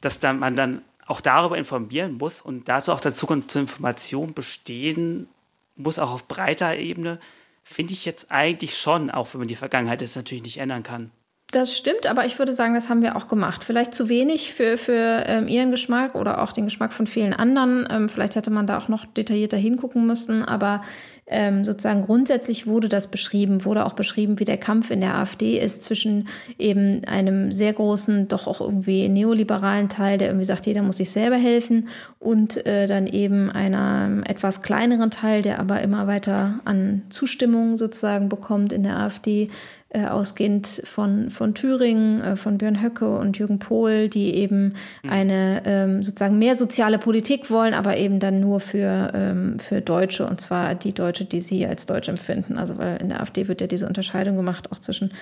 dass 0.00 0.20
dann 0.20 0.38
man 0.38 0.56
dann 0.56 0.82
auch 1.06 1.20
darüber 1.20 1.58
informieren 1.58 2.14
muss 2.14 2.40
und 2.40 2.68
dazu 2.68 2.90
auch 2.90 3.00
der 3.00 3.12
Zugang 3.12 3.46
zur 3.48 3.60
Information 3.60 4.32
bestehen 4.32 5.28
muss, 5.76 5.98
auch 5.98 6.12
auf 6.12 6.28
breiter 6.28 6.76
Ebene, 6.76 7.18
finde 7.62 7.92
ich 7.92 8.06
jetzt 8.06 8.30
eigentlich 8.30 8.78
schon, 8.78 9.10
auch 9.10 9.32
wenn 9.32 9.40
man 9.40 9.48
die 9.48 9.56
Vergangenheit 9.56 10.00
jetzt 10.00 10.16
natürlich 10.16 10.44
nicht 10.44 10.58
ändern 10.58 10.82
kann. 10.82 11.10
Das 11.54 11.76
stimmt, 11.76 12.08
aber 12.08 12.26
ich 12.26 12.36
würde 12.40 12.52
sagen, 12.52 12.74
das 12.74 12.88
haben 12.88 13.00
wir 13.00 13.14
auch 13.14 13.28
gemacht. 13.28 13.62
Vielleicht 13.62 13.94
zu 13.94 14.08
wenig 14.08 14.52
für, 14.52 14.76
für 14.76 15.22
ähm, 15.26 15.46
Ihren 15.46 15.70
Geschmack 15.70 16.16
oder 16.16 16.42
auch 16.42 16.50
den 16.50 16.64
Geschmack 16.64 16.92
von 16.92 17.06
vielen 17.06 17.32
anderen. 17.32 17.86
Ähm, 17.88 18.08
vielleicht 18.08 18.34
hätte 18.34 18.50
man 18.50 18.66
da 18.66 18.76
auch 18.76 18.88
noch 18.88 19.06
detaillierter 19.06 19.56
hingucken 19.56 20.04
müssen, 20.04 20.44
aber 20.44 20.82
ähm, 21.26 21.64
sozusagen 21.64 22.04
grundsätzlich 22.04 22.66
wurde 22.66 22.88
das 22.88 23.06
beschrieben, 23.06 23.64
wurde 23.64 23.86
auch 23.86 23.94
beschrieben, 23.94 24.38
wie 24.40 24.44
der 24.44 24.58
Kampf 24.58 24.90
in 24.90 25.00
der 25.00 25.16
AfD 25.16 25.58
ist 25.58 25.82
zwischen 25.82 26.28
eben 26.58 27.02
einem 27.06 27.50
sehr 27.50 27.72
großen, 27.72 28.28
doch 28.28 28.46
auch 28.46 28.60
irgendwie 28.60 29.08
neoliberalen 29.08 29.88
Teil, 29.88 30.18
der 30.18 30.28
irgendwie 30.28 30.44
sagt, 30.44 30.66
jeder 30.66 30.82
muss 30.82 30.98
sich 30.98 31.10
selber 31.10 31.36
helfen, 31.36 31.88
und 32.24 32.66
äh, 32.66 32.86
dann 32.86 33.06
eben 33.06 33.50
einer 33.50 34.22
etwas 34.26 34.62
kleineren 34.62 35.10
Teil, 35.10 35.42
der 35.42 35.60
aber 35.60 35.82
immer 35.82 36.06
weiter 36.06 36.60
an 36.64 37.02
Zustimmung 37.10 37.76
sozusagen 37.76 38.30
bekommt 38.30 38.72
in 38.72 38.82
der 38.82 38.98
AfD, 38.98 39.50
äh, 39.90 40.06
ausgehend 40.06 40.66
von, 40.66 41.30
von 41.30 41.54
Thüringen, 41.54 42.20
äh, 42.20 42.36
von 42.36 42.58
Björn 42.58 42.82
Höcke 42.82 43.16
und 43.16 43.38
Jürgen 43.38 43.60
Pohl, 43.60 44.08
die 44.08 44.34
eben 44.34 44.74
mhm. 45.02 45.10
eine 45.10 45.62
ähm, 45.66 46.02
sozusagen 46.02 46.36
mehr 46.38 46.56
soziale 46.56 46.98
Politik 46.98 47.48
wollen, 47.50 47.74
aber 47.74 47.96
eben 47.96 48.18
dann 48.18 48.40
nur 48.40 48.58
für, 48.58 49.12
ähm, 49.14 49.60
für 49.60 49.80
Deutsche 49.80 50.26
und 50.26 50.40
zwar 50.40 50.74
die 50.74 50.92
Deutsche, 51.14 51.24
die 51.24 51.40
sie 51.40 51.66
als 51.66 51.86
Deutsch 51.86 52.08
empfinden. 52.08 52.58
Also 52.58 52.76
weil 52.78 53.00
in 53.00 53.08
der 53.08 53.20
AfD 53.20 53.46
wird 53.46 53.60
ja 53.60 53.66
diese 53.66 53.86
Unterscheidung 53.86 54.36
gemacht, 54.36 54.72
auch 54.72 54.78
zwischen 54.80 55.12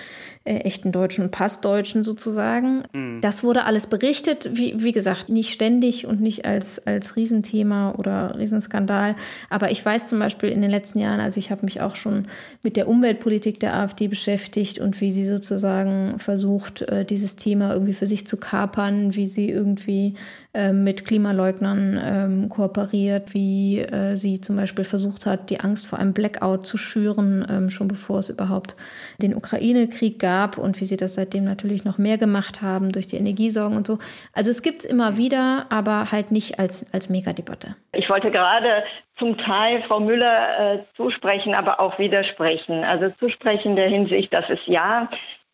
äh, 0.43 0.55
echten 0.57 0.91
Deutschen 0.91 1.25
und 1.25 1.31
Passdeutschen 1.31 2.03
sozusagen. 2.03 2.83
Mhm. 2.93 3.21
Das 3.21 3.43
wurde 3.43 3.65
alles 3.65 3.87
berichtet, 3.87 4.49
wie, 4.53 4.83
wie 4.83 4.91
gesagt, 4.91 5.29
nicht 5.29 5.53
ständig 5.53 6.07
und 6.07 6.19
nicht 6.19 6.45
als, 6.45 6.85
als 6.87 7.15
Riesenthema 7.15 7.93
oder 7.97 8.35
Riesenskandal. 8.37 9.15
Aber 9.49 9.69
ich 9.69 9.85
weiß 9.85 10.07
zum 10.07 10.19
Beispiel 10.19 10.49
in 10.49 10.61
den 10.61 10.71
letzten 10.71 10.99
Jahren, 10.99 11.19
also 11.19 11.37
ich 11.37 11.51
habe 11.51 11.65
mich 11.65 11.81
auch 11.81 11.95
schon 11.95 12.25
mit 12.63 12.75
der 12.75 12.87
Umweltpolitik 12.87 13.59
der 13.59 13.75
AfD 13.75 14.07
beschäftigt 14.07 14.79
und 14.79 14.99
wie 14.99 15.11
sie 15.11 15.25
sozusagen 15.25 16.15
versucht, 16.17 16.81
äh, 16.81 17.05
dieses 17.05 17.35
Thema 17.35 17.71
irgendwie 17.71 17.93
für 17.93 18.07
sich 18.07 18.25
zu 18.25 18.37
kapern, 18.37 19.13
wie 19.15 19.27
sie 19.27 19.49
irgendwie 19.49 20.15
mit 20.53 21.05
Klimaleugnern 21.05 21.99
ähm, 22.03 22.49
kooperiert, 22.49 23.33
wie 23.33 23.79
äh, 23.79 24.15
sie 24.15 24.39
zum 24.39 24.55
Beispiel 24.55 24.85
versucht 24.85 25.25
hat, 25.25 25.49
die 25.49 25.59
Angst 25.59 25.87
vor 25.87 25.97
einem 25.97 26.13
Blackout 26.13 26.67
zu 26.67 26.77
schüren, 26.77 27.45
ähm, 27.49 27.69
schon 27.71 27.87
bevor 27.87 28.19
es 28.19 28.29
überhaupt 28.29 28.75
den 29.19 29.35
Ukraine-Krieg 29.35 30.19
gab 30.19 30.59
und 30.59 30.79
wie 30.79 30.85
sie 30.85 30.97
das 30.97 31.15
seitdem 31.15 31.43
natürlich 31.43 31.85
noch 31.85 31.97
mehr 31.97 32.19
gemacht 32.19 32.61
haben 32.61 32.91
durch 32.91 33.07
die 33.07 33.17
Energiesorgen 33.17 33.75
und 33.75 33.87
so. 33.87 33.97
Also 34.31 34.51
es 34.51 34.61
gibt 34.61 34.81
es 34.81 34.85
immer 34.85 35.17
wieder, 35.17 35.65
aber 35.69 36.11
halt 36.11 36.31
nicht 36.31 36.59
als, 36.59 36.85
als 36.93 37.09
Megadebatte. 37.09 37.75
Ich 37.91 38.09
wollte 38.09 38.29
gerade 38.29 38.83
zum 39.17 39.37
Teil 39.37 39.81
Frau 39.87 39.99
Müller 39.99 40.75
äh, 40.75 40.79
zusprechen, 40.95 41.55
aber 41.55 41.79
auch 41.79 41.97
widersprechen. 41.97 42.83
Also 42.83 43.09
zusprechen 43.19 43.75
der 43.75 43.89
Hinsicht, 43.89 44.33
dass 44.33 44.49
es 44.49 44.59
ja 44.65 45.09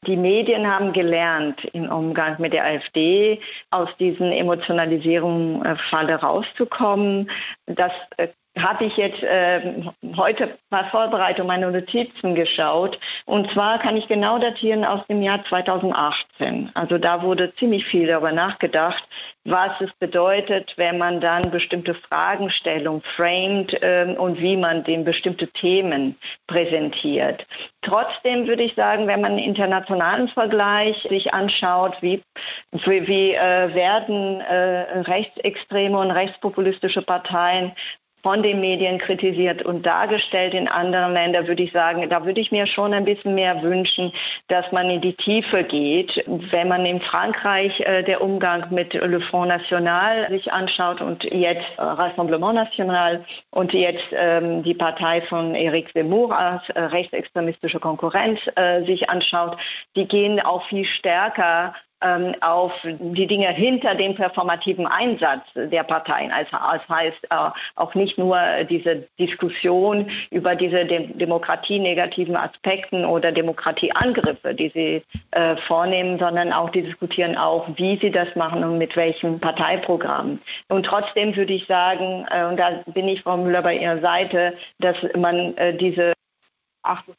die 0.07 0.15
Medien 0.15 0.65
haben 0.65 0.93
gelernt, 0.93 1.65
im 1.73 1.91
Umgang 1.91 2.39
mit 2.39 2.53
der 2.53 2.63
AfD 2.65 3.41
aus 3.69 3.89
diesen 3.97 4.31
Emotionalisierungsfalle 4.31 6.15
rauszukommen. 6.15 7.29
Das 7.65 7.91
äh, 8.17 8.29
habe 8.61 8.85
ich 8.85 8.97
jetzt 8.97 9.23
äh, 9.23 9.83
heute 10.17 10.57
bei 10.69 10.83
Vorbereitung 10.85 11.47
meine 11.47 11.71
Notizen 11.71 12.35
geschaut. 12.35 12.99
Und 13.25 13.51
zwar 13.51 13.79
kann 13.79 13.97
ich 13.97 14.07
genau 14.07 14.39
datieren 14.39 14.85
aus 14.85 15.05
dem 15.07 15.21
Jahr 15.21 15.43
2018. 15.45 16.71
Also 16.73 16.97
da 16.97 17.21
wurde 17.21 17.53
ziemlich 17.55 17.85
viel 17.85 18.07
darüber 18.07 18.31
nachgedacht, 18.31 19.03
was 19.45 19.79
es 19.81 19.91
bedeutet, 19.93 20.73
wenn 20.77 20.97
man 20.97 21.21
dann 21.21 21.51
bestimmte 21.51 21.93
Fragestellungen 21.93 23.01
framet 23.15 23.73
äh, 23.81 24.15
und 24.17 24.39
wie 24.39 24.57
man 24.57 24.83
den 24.83 25.03
bestimmte 25.03 25.47
Themen 25.47 26.17
präsentiert. 26.47 27.45
Trotzdem 27.81 28.47
würde 28.47 28.63
ich 28.63 28.75
sagen, 28.75 29.07
wenn 29.07 29.21
man 29.21 29.31
einen 29.31 29.39
internationalen 29.39 30.27
Vergleich 30.27 31.01
sich 31.09 31.33
anschaut, 31.33 31.97
wie, 32.01 32.21
wie, 32.71 33.07
wie 33.07 33.33
äh, 33.33 33.73
werden 33.73 34.41
äh, 34.41 34.99
rechtsextreme 34.99 35.97
und 35.97 36.11
rechtspopulistische 36.11 37.01
Parteien 37.01 37.73
von 38.21 38.43
den 38.43 38.59
Medien 38.59 38.97
kritisiert 38.97 39.61
und 39.61 39.85
dargestellt 39.85 40.53
in 40.53 40.67
anderen 40.67 41.13
Ländern, 41.13 41.47
würde 41.47 41.63
ich 41.63 41.71
sagen, 41.71 42.07
da 42.09 42.25
würde 42.25 42.41
ich 42.41 42.51
mir 42.51 42.67
schon 42.67 42.93
ein 42.93 43.05
bisschen 43.05 43.35
mehr 43.35 43.61
wünschen, 43.61 44.11
dass 44.47 44.71
man 44.71 44.89
in 44.89 45.01
die 45.01 45.13
Tiefe 45.13 45.63
geht. 45.63 46.23
Wenn 46.27 46.67
man 46.67 46.85
in 46.85 47.01
Frankreich 47.01 47.79
äh, 47.81 48.03
der 48.03 48.21
Umgang 48.21 48.65
mit 48.71 48.93
Le 48.93 49.21
Front 49.21 49.49
National 49.49 50.27
sich 50.29 50.51
anschaut 50.51 51.01
und 51.01 51.23
jetzt 51.23 51.67
äh, 51.77 51.81
Rassemblement 51.81 52.55
National 52.55 53.25
und 53.51 53.73
jetzt 53.73 54.07
ähm, 54.11 54.63
die 54.63 54.73
Partei 54.73 55.21
von 55.21 55.55
Eric 55.55 55.91
Zemmour 55.93 56.37
als 56.37 56.67
äh, 56.69 56.81
rechtsextremistische 56.81 57.79
Konkurrenz 57.79 58.39
äh, 58.55 58.83
sich 58.85 59.09
anschaut, 59.09 59.57
die 59.95 60.07
gehen 60.07 60.39
auch 60.39 60.65
viel 60.67 60.85
stärker 60.85 61.73
auf 62.41 62.71
die 62.83 63.27
Dinge 63.27 63.49
hinter 63.49 63.95
dem 63.95 64.15
performativen 64.15 64.87
Einsatz 64.87 65.43
der 65.55 65.83
Parteien. 65.83 66.31
Also 66.31 66.51
das 66.51 66.87
heißt 66.87 67.25
äh, 67.29 67.49
auch 67.75 67.93
nicht 67.95 68.17
nur 68.17 68.37
diese 68.69 69.07
Diskussion 69.19 70.09
über 70.31 70.55
diese 70.55 70.85
Dem 70.85 71.17
demokratienegativen 71.17 72.35
Aspekten 72.35 73.05
oder 73.05 73.31
Demokratieangriffe, 73.31 74.53
die 74.53 74.69
sie 74.69 75.03
äh, 75.31 75.57
vornehmen, 75.67 76.19
sondern 76.19 76.53
auch 76.53 76.69
die 76.69 76.83
diskutieren 76.83 77.37
auch, 77.37 77.67
wie 77.75 77.97
sie 77.97 78.11
das 78.11 78.35
machen 78.35 78.63
und 78.63 78.77
mit 78.77 78.95
welchem 78.95 79.39
Parteiprogramm. 79.39 80.39
Und 80.69 80.85
trotzdem 80.85 81.35
würde 81.35 81.53
ich 81.53 81.65
sagen, 81.65 82.25
äh, 82.29 82.45
und 82.45 82.57
da 82.57 82.83
bin 82.87 83.07
ich, 83.07 83.21
Frau 83.21 83.37
Müller, 83.37 83.61
bei 83.61 83.77
Ihrer 83.77 83.99
Seite, 83.99 84.53
dass 84.79 84.97
man 85.15 85.55
äh, 85.57 85.75
diese 85.75 86.13
Achtung 86.83 87.15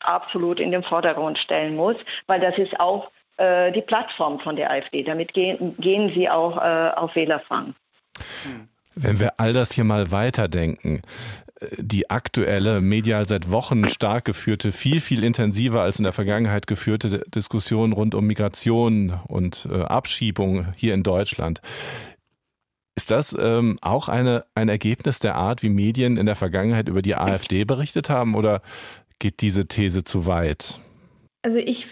absolut 0.00 0.60
in 0.60 0.70
den 0.70 0.82
Vordergrund 0.82 1.38
stellen 1.38 1.76
muss, 1.76 1.96
weil 2.26 2.40
das 2.40 2.56
ist 2.58 2.78
auch 2.78 3.10
äh, 3.38 3.72
die 3.72 3.82
Plattform 3.82 4.40
von 4.40 4.56
der 4.56 4.70
AfD. 4.70 5.02
Damit 5.02 5.32
gehen, 5.32 5.76
gehen 5.78 6.12
sie 6.14 6.28
auch 6.28 6.56
äh, 6.56 6.90
auf 6.94 7.14
Wählerfang. 7.14 7.74
Wenn 8.94 9.20
wir 9.20 9.38
all 9.38 9.52
das 9.52 9.72
hier 9.72 9.84
mal 9.84 10.10
weiterdenken, 10.10 11.02
äh, 11.60 11.66
die 11.78 12.10
aktuelle, 12.10 12.80
medial 12.80 13.26
seit 13.28 13.50
Wochen 13.50 13.88
stark 13.88 14.24
geführte, 14.24 14.72
viel, 14.72 15.00
viel 15.00 15.24
intensiver 15.24 15.82
als 15.82 15.98
in 15.98 16.04
der 16.04 16.12
Vergangenheit 16.12 16.66
geführte 16.66 17.24
Diskussion 17.28 17.92
rund 17.92 18.14
um 18.14 18.26
Migration 18.26 19.18
und 19.28 19.68
äh, 19.70 19.82
Abschiebung 19.82 20.72
hier 20.74 20.94
in 20.94 21.02
Deutschland. 21.02 21.60
Ist 22.96 23.12
das 23.12 23.36
ähm, 23.38 23.78
auch 23.80 24.08
eine, 24.08 24.44
ein 24.56 24.68
Ergebnis 24.68 25.20
der 25.20 25.36
Art, 25.36 25.62
wie 25.62 25.68
Medien 25.68 26.16
in 26.16 26.26
der 26.26 26.34
Vergangenheit 26.34 26.88
über 26.88 27.00
die 27.00 27.14
AfD 27.14 27.64
berichtet 27.64 28.10
haben 28.10 28.34
oder 28.34 28.60
geht 29.20 29.40
diese 29.40 29.68
These 29.68 30.02
zu 30.02 30.26
weit? 30.26 30.80
Also 31.48 31.60
ich 31.60 31.86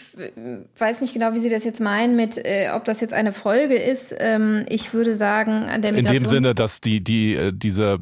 weiß 0.78 1.00
nicht 1.00 1.14
genau, 1.14 1.32
wie 1.32 1.38
Sie 1.38 1.48
das 1.48 1.64
jetzt 1.64 1.80
meinen, 1.80 2.14
mit 2.14 2.36
äh, 2.36 2.68
ob 2.74 2.84
das 2.84 3.00
jetzt 3.00 3.14
eine 3.14 3.32
Folge 3.32 3.76
ist. 3.76 4.14
Ähm, 4.18 4.66
ich 4.68 4.92
würde 4.92 5.14
sagen, 5.14 5.62
an 5.62 5.80
der 5.80 5.92
Migration 5.92 6.14
In 6.14 6.22
dem 6.22 6.28
Sinne, 6.28 6.54
dass 6.54 6.82
die, 6.82 7.02
die, 7.02 7.34
äh, 7.34 7.52
diese 7.54 7.98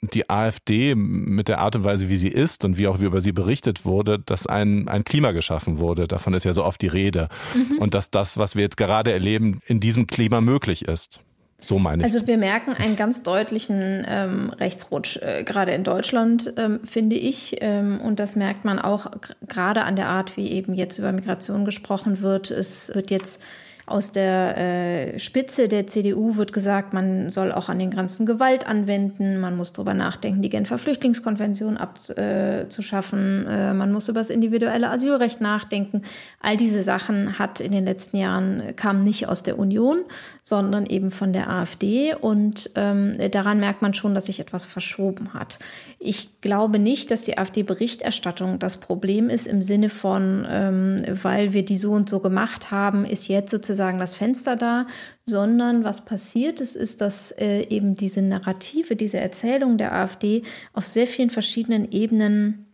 die 0.00 0.30
AfD 0.30 0.94
mit 0.94 1.48
der 1.48 1.58
Art 1.58 1.76
und 1.76 1.84
Weise, 1.84 2.08
wie 2.08 2.16
sie 2.16 2.28
ist 2.28 2.64
und 2.64 2.78
wie 2.78 2.88
auch 2.88 2.98
über 3.00 3.20
sie 3.20 3.32
berichtet 3.32 3.84
wurde, 3.84 4.18
dass 4.18 4.46
ein, 4.46 4.88
ein 4.88 5.04
Klima 5.04 5.32
geschaffen 5.32 5.76
wurde. 5.76 6.08
Davon 6.08 6.32
ist 6.32 6.44
ja 6.44 6.54
so 6.54 6.64
oft 6.64 6.80
die 6.80 6.86
Rede. 6.86 7.28
Mhm. 7.52 7.76
Und 7.80 7.92
dass 7.92 8.10
das, 8.10 8.38
was 8.38 8.56
wir 8.56 8.62
jetzt 8.62 8.78
gerade 8.78 9.12
erleben, 9.12 9.60
in 9.66 9.80
diesem 9.80 10.06
Klima 10.06 10.40
möglich 10.40 10.88
ist. 10.88 11.20
So 11.60 11.78
meine 11.78 12.06
ich. 12.06 12.12
Also 12.12 12.26
wir 12.26 12.38
merken 12.38 12.72
einen 12.72 12.94
ganz 12.94 13.24
deutlichen 13.24 14.06
ähm, 14.08 14.50
Rechtsrutsch, 14.50 15.16
äh, 15.16 15.42
gerade 15.42 15.72
in 15.72 15.82
Deutschland, 15.82 16.52
ähm, 16.56 16.80
finde 16.84 17.16
ich. 17.16 17.56
Ähm, 17.60 18.00
und 18.00 18.20
das 18.20 18.36
merkt 18.36 18.64
man 18.64 18.78
auch 18.78 19.10
gerade 19.46 19.82
an 19.82 19.96
der 19.96 20.08
Art, 20.08 20.36
wie 20.36 20.52
eben 20.52 20.74
jetzt 20.74 20.98
über 20.98 21.10
Migration 21.10 21.64
gesprochen 21.64 22.20
wird. 22.20 22.52
Es 22.52 22.94
wird 22.94 23.10
jetzt 23.10 23.42
aus 23.88 24.12
der 24.12 24.56
äh, 24.56 25.18
Spitze 25.18 25.68
der 25.68 25.86
CDU 25.86 26.36
wird 26.36 26.52
gesagt, 26.52 26.92
man 26.92 27.30
soll 27.30 27.52
auch 27.52 27.68
an 27.68 27.78
den 27.78 27.90
Grenzen 27.90 28.26
Gewalt 28.26 28.66
anwenden, 28.66 29.40
man 29.40 29.56
muss 29.56 29.72
darüber 29.72 29.94
nachdenken, 29.94 30.42
die 30.42 30.50
Genfer 30.50 30.78
Flüchtlingskonvention 30.78 31.76
abzuschaffen, 31.76 33.46
äh, 33.46 33.74
man 33.74 33.92
muss 33.92 34.08
über 34.08 34.20
das 34.20 34.30
individuelle 34.30 34.90
Asylrecht 34.90 35.40
nachdenken. 35.40 36.02
All 36.40 36.56
diese 36.56 36.82
Sachen 36.82 37.38
hat 37.38 37.60
in 37.60 37.72
den 37.72 37.84
letzten 37.84 38.18
Jahren, 38.18 38.76
kam 38.76 39.04
nicht 39.04 39.28
aus 39.28 39.42
der 39.42 39.58
Union, 39.58 40.00
sondern 40.42 40.86
eben 40.86 41.10
von 41.10 41.32
der 41.32 41.48
AfD 41.48 42.14
und 42.14 42.70
ähm, 42.74 43.16
daran 43.30 43.58
merkt 43.58 43.82
man 43.82 43.94
schon, 43.94 44.14
dass 44.14 44.26
sich 44.26 44.40
etwas 44.40 44.66
verschoben 44.66 45.32
hat. 45.32 45.58
Ich 45.98 46.40
glaube 46.42 46.78
nicht, 46.78 47.10
dass 47.10 47.22
die 47.22 47.38
AfD-Berichterstattung 47.38 48.58
das 48.58 48.76
Problem 48.76 49.30
ist 49.30 49.46
im 49.46 49.62
Sinne 49.62 49.88
von, 49.88 50.46
ähm, 50.48 51.02
weil 51.22 51.52
wir 51.52 51.64
die 51.64 51.78
so 51.78 51.92
und 51.92 52.08
so 52.08 52.20
gemacht 52.20 52.70
haben, 52.70 53.04
ist 53.04 53.28
jetzt 53.28 53.50
sozusagen 53.50 53.77
sozusagen 53.78 53.98
das 53.98 54.16
Fenster 54.16 54.56
da, 54.56 54.86
sondern 55.22 55.84
was 55.84 56.04
passiert 56.04 56.60
ist, 56.60 56.74
ist, 56.74 57.00
dass 57.00 57.30
äh, 57.30 57.62
eben 57.68 57.94
diese 57.94 58.22
Narrative, 58.22 58.96
diese 58.96 59.18
Erzählung 59.18 59.78
der 59.78 59.94
AfD 59.94 60.42
auf 60.72 60.86
sehr 60.86 61.06
vielen 61.06 61.30
verschiedenen 61.30 61.90
Ebenen 61.92 62.66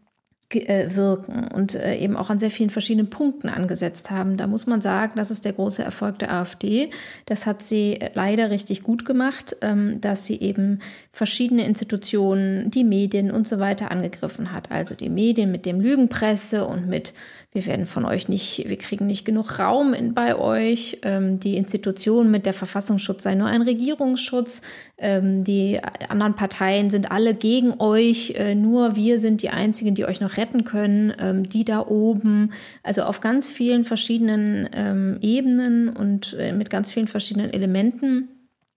äh, 0.51 0.95
wirken 0.95 1.49
und 1.49 1.75
äh, 1.75 1.97
eben 1.97 2.17
auch 2.17 2.31
an 2.31 2.39
sehr 2.39 2.51
vielen 2.51 2.71
verschiedenen 2.71 3.11
Punkten 3.11 3.49
angesetzt 3.49 4.11
haben. 4.11 4.37
Da 4.37 4.47
muss 4.47 4.67
man 4.67 4.81
sagen, 4.81 5.15
das 5.17 5.31
ist 5.31 5.45
der 5.45 5.53
große 5.53 5.83
Erfolg 5.83 6.19
der 6.21 6.33
AfD. 6.33 6.91
Das 7.27 7.45
hat 7.45 7.63
sie 7.63 7.99
leider 8.15 8.51
richtig 8.51 8.83
gut 8.83 9.05
gemacht, 9.05 9.57
ähm, 9.63 10.01
dass 10.01 10.25
sie 10.27 10.41
eben 10.41 10.79
verschiedene 11.13 11.67
Institutionen, 11.67 12.71
die 12.71 12.85
Medien 12.85 13.31
und 13.31 13.47
so 13.49 13.59
weiter 13.59 13.91
angegriffen 13.91 14.53
hat. 14.53 14.71
Also 14.71 14.95
die 14.95 15.11
Medien 15.11 15.51
mit 15.51 15.67
dem 15.67 15.81
Lügenpresse 15.81 16.65
und 16.65 16.87
mit 16.87 17.13
wir 17.55 17.67
werden 17.67 17.87
von 17.87 18.05
euch 18.05 18.29
nicht, 18.29 18.69
wir 18.69 18.77
kriegen 18.77 19.07
nicht 19.07 19.25
genug 19.25 19.61
Raum 19.61 19.95
in, 19.95 20.13
bei 20.13 20.37
euch. 20.37 20.99
Ähm, 21.03 21.39
die 21.39 21.57
Institutionen 21.57 22.33
mit 22.33 22.47
der 22.47 22.53
Verfassungsschutz 22.53 23.23
sei 23.23 23.37
nur 23.37 23.47
ein 23.47 23.63
Regierungsschutz. 23.63 24.61
Ähm, 24.99 25.45
die 25.45 25.81
anderen 26.09 26.35
Parteien 26.35 26.91
sind 26.91 27.13
alle 27.13 27.33
gegen 27.33 27.81
euch. 27.81 28.33
Äh, 28.37 28.57
nur 28.57 28.97
wir 28.97 29.21
sind 29.21 29.41
die 29.41 29.51
einzigen, 29.51 29.95
die 29.95 30.05
euch 30.05 30.21
noch 30.21 30.37
retten 30.37 30.65
können. 30.65 31.13
Ähm, 31.21 31.49
die 31.49 31.65
da 31.65 31.87
oben. 31.87 32.53
Also 32.83 33.05
auf 33.05 33.21
ganz 33.21 33.49
vielen 33.49 33.85
verschiedenen 33.85 34.69
ähm, 34.75 35.19
Ebenen 35.21 35.91
und 35.91 36.37
äh, 36.37 36.53
mit 36.53 36.71
ganz 36.71 36.91
vielen 36.91 37.07
verschiedenen 37.07 37.53
Elementen 37.53 38.29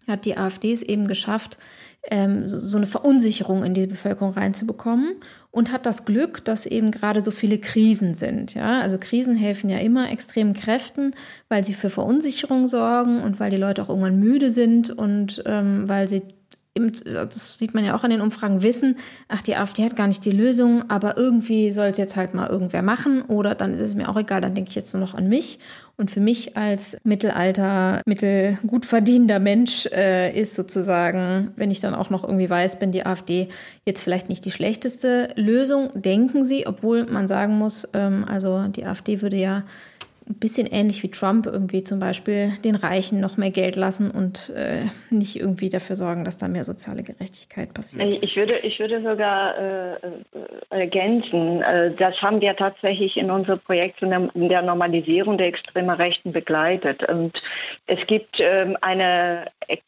hat 0.08 0.24
die 0.24 0.38
AfD 0.38 0.72
es 0.72 0.82
eben 0.82 1.08
geschafft, 1.08 1.58
ähm, 2.10 2.48
so 2.48 2.78
eine 2.78 2.88
Verunsicherung 2.88 3.63
in 3.63 3.74
die 3.74 3.88
Bevölkerung 3.88 4.32
reinzubekommen 4.32 5.15
und 5.52 5.72
hat 5.72 5.86
das 5.86 6.06
Glück, 6.06 6.43
dass 6.46 6.65
eben 6.65 6.91
gerade 6.91 7.22
so 7.22 7.32
viele 7.32 7.58
Krisen 7.58 8.15
sind. 8.15 8.54
Ja? 8.54 8.80
Also 8.82 8.98
Krisen 8.98 9.36
helfen 9.36 9.70
ja 9.70 9.78
immer 9.78 10.12
extremen 10.12 10.54
Kräften, 10.54 11.13
weil 11.50 11.65
sie 11.65 11.74
für 11.74 11.89
Verunsicherung 11.89 12.67
sorgen 12.67 13.22
und 13.22 13.39
weil 13.39 13.52
die 13.52 13.58
Leute 13.58 13.82
auch 13.82 13.89
irgendwann 13.89 14.20
müde 14.20 14.52
sind 14.52 14.89
und 14.89 15.43
ähm, 15.46 15.88
weil 15.88 16.08
sie 16.08 16.22
das 17.04 17.58
sieht 17.58 17.74
man 17.74 17.86
ja 17.86 17.96
auch 17.96 18.04
in 18.04 18.10
den 18.10 18.22
Umfragen, 18.22 18.62
wissen, 18.62 18.98
ach, 19.28 19.42
die 19.42 19.56
AfD 19.56 19.84
hat 19.84 19.96
gar 19.96 20.08
nicht 20.08 20.26
die 20.26 20.32
Lösung, 20.32 20.90
aber 20.90 21.18
irgendwie 21.18 21.72
soll 21.72 21.88
es 21.88 21.98
jetzt 21.98 22.16
halt 22.16 22.34
mal 22.34 22.50
irgendwer 22.50 22.82
machen 22.82 23.24
oder 23.24 23.56
dann 23.56 23.74
ist 23.74 23.80
es 23.80 23.96
mir 23.96 24.10
auch 24.10 24.18
egal, 24.18 24.42
dann 24.42 24.56
denke 24.56 24.70
ich 24.70 24.76
jetzt 24.76 24.94
nur 24.94 25.02
noch 25.02 25.13
an 25.13 25.28
mich. 25.30 25.60
Und 26.00 26.12
für 26.12 26.20
mich 26.20 26.56
als 26.56 26.96
Mittelalter, 27.04 28.02
mittelgut 28.06 28.86
verdienender 28.86 29.40
Mensch 29.40 29.88
äh, 29.88 30.40
ist 30.40 30.54
sozusagen, 30.54 31.52
wenn 31.56 31.72
ich 31.72 31.80
dann 31.80 31.96
auch 31.96 32.12
noch 32.12 32.24
irgendwie 32.24 32.50
weiß, 32.50 32.78
bin 32.78 32.92
die 32.92 33.04
AfD 33.04 33.50
jetzt 33.84 34.02
vielleicht 34.02 34.30
nicht 34.30 34.46
die 34.46 34.52
schlechteste 34.52 35.30
Lösung, 35.36 35.90
denken 35.96 36.46
sie, 36.46 36.68
obwohl 36.68 37.06
man 37.06 37.28
sagen 37.28 37.58
muss, 37.58 37.88
ähm, 37.96 38.26
also 38.28 38.68
die 38.68 38.86
AfD 38.86 39.24
würde 39.24 39.38
ja 39.38 39.63
ein 40.30 40.40
bisschen 40.40 40.68
ähnlich 40.68 41.04
wie 41.04 41.12
Trump 41.12 41.46
irgendwie 41.46 41.84
zum 41.84 42.00
Beispiel 42.00 42.52
den 42.63 42.76
Reichen 42.76 43.20
noch 43.20 43.38
mehr 43.38 43.52
Geld 43.52 43.76
lassen 43.76 44.12
und 44.12 44.50
äh, 44.50 44.86
nicht 45.10 45.40
irgendwie 45.40 45.70
dafür 45.70 45.96
sorgen, 45.96 46.26
dass 46.26 46.38
da 46.38 46.48
mehr 46.48 46.63
soziale 46.63 47.04
Gerechtigkeit 47.04 47.74
passiert. 47.74 48.18
Ich 48.22 48.36
würde, 48.36 48.60
ich 48.60 48.80
würde 48.80 49.02
sogar 49.02 49.58
äh, 49.58 49.94
äh 49.94 50.00
ergänzen, 50.70 51.62
äh, 51.62 51.92
das 51.96 52.22
haben 52.22 52.42
wir 52.42 52.56
tatsächlich 52.56 53.18
in 53.18 53.32
unserem 53.32 53.60
Projekt 53.60 54.02
in 54.02 54.50
der 54.50 54.62
Normalisierung 54.62 55.38
der 55.38 55.48
extremen 55.48 55.90
Rechten 55.90 56.34
begleitet. 56.34 57.08
Und 57.08 57.42
es 57.86 58.06
gibt 58.08 58.38
ähm, 58.40 58.78
eine 58.82 59.46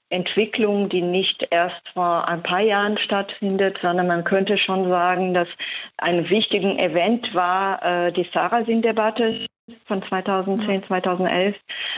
Entwicklung, 0.09 0.89
die 0.89 1.01
nicht 1.01 1.47
erst 1.51 1.87
vor 1.93 2.27
ein 2.27 2.43
paar 2.43 2.61
Jahren 2.61 2.97
stattfindet, 2.97 3.77
sondern 3.81 4.07
man 4.07 4.23
könnte 4.23 4.57
schon 4.57 4.89
sagen, 4.89 5.33
dass 5.33 5.47
ein 5.97 6.29
wichtigen 6.29 6.79
Event 6.79 7.33
war 7.35 8.07
äh, 8.07 8.11
die 8.11 8.27
Sarrazin-Debatte 8.33 9.48
von 9.85 10.01
2010, 10.03 10.83
2011, 10.85 11.55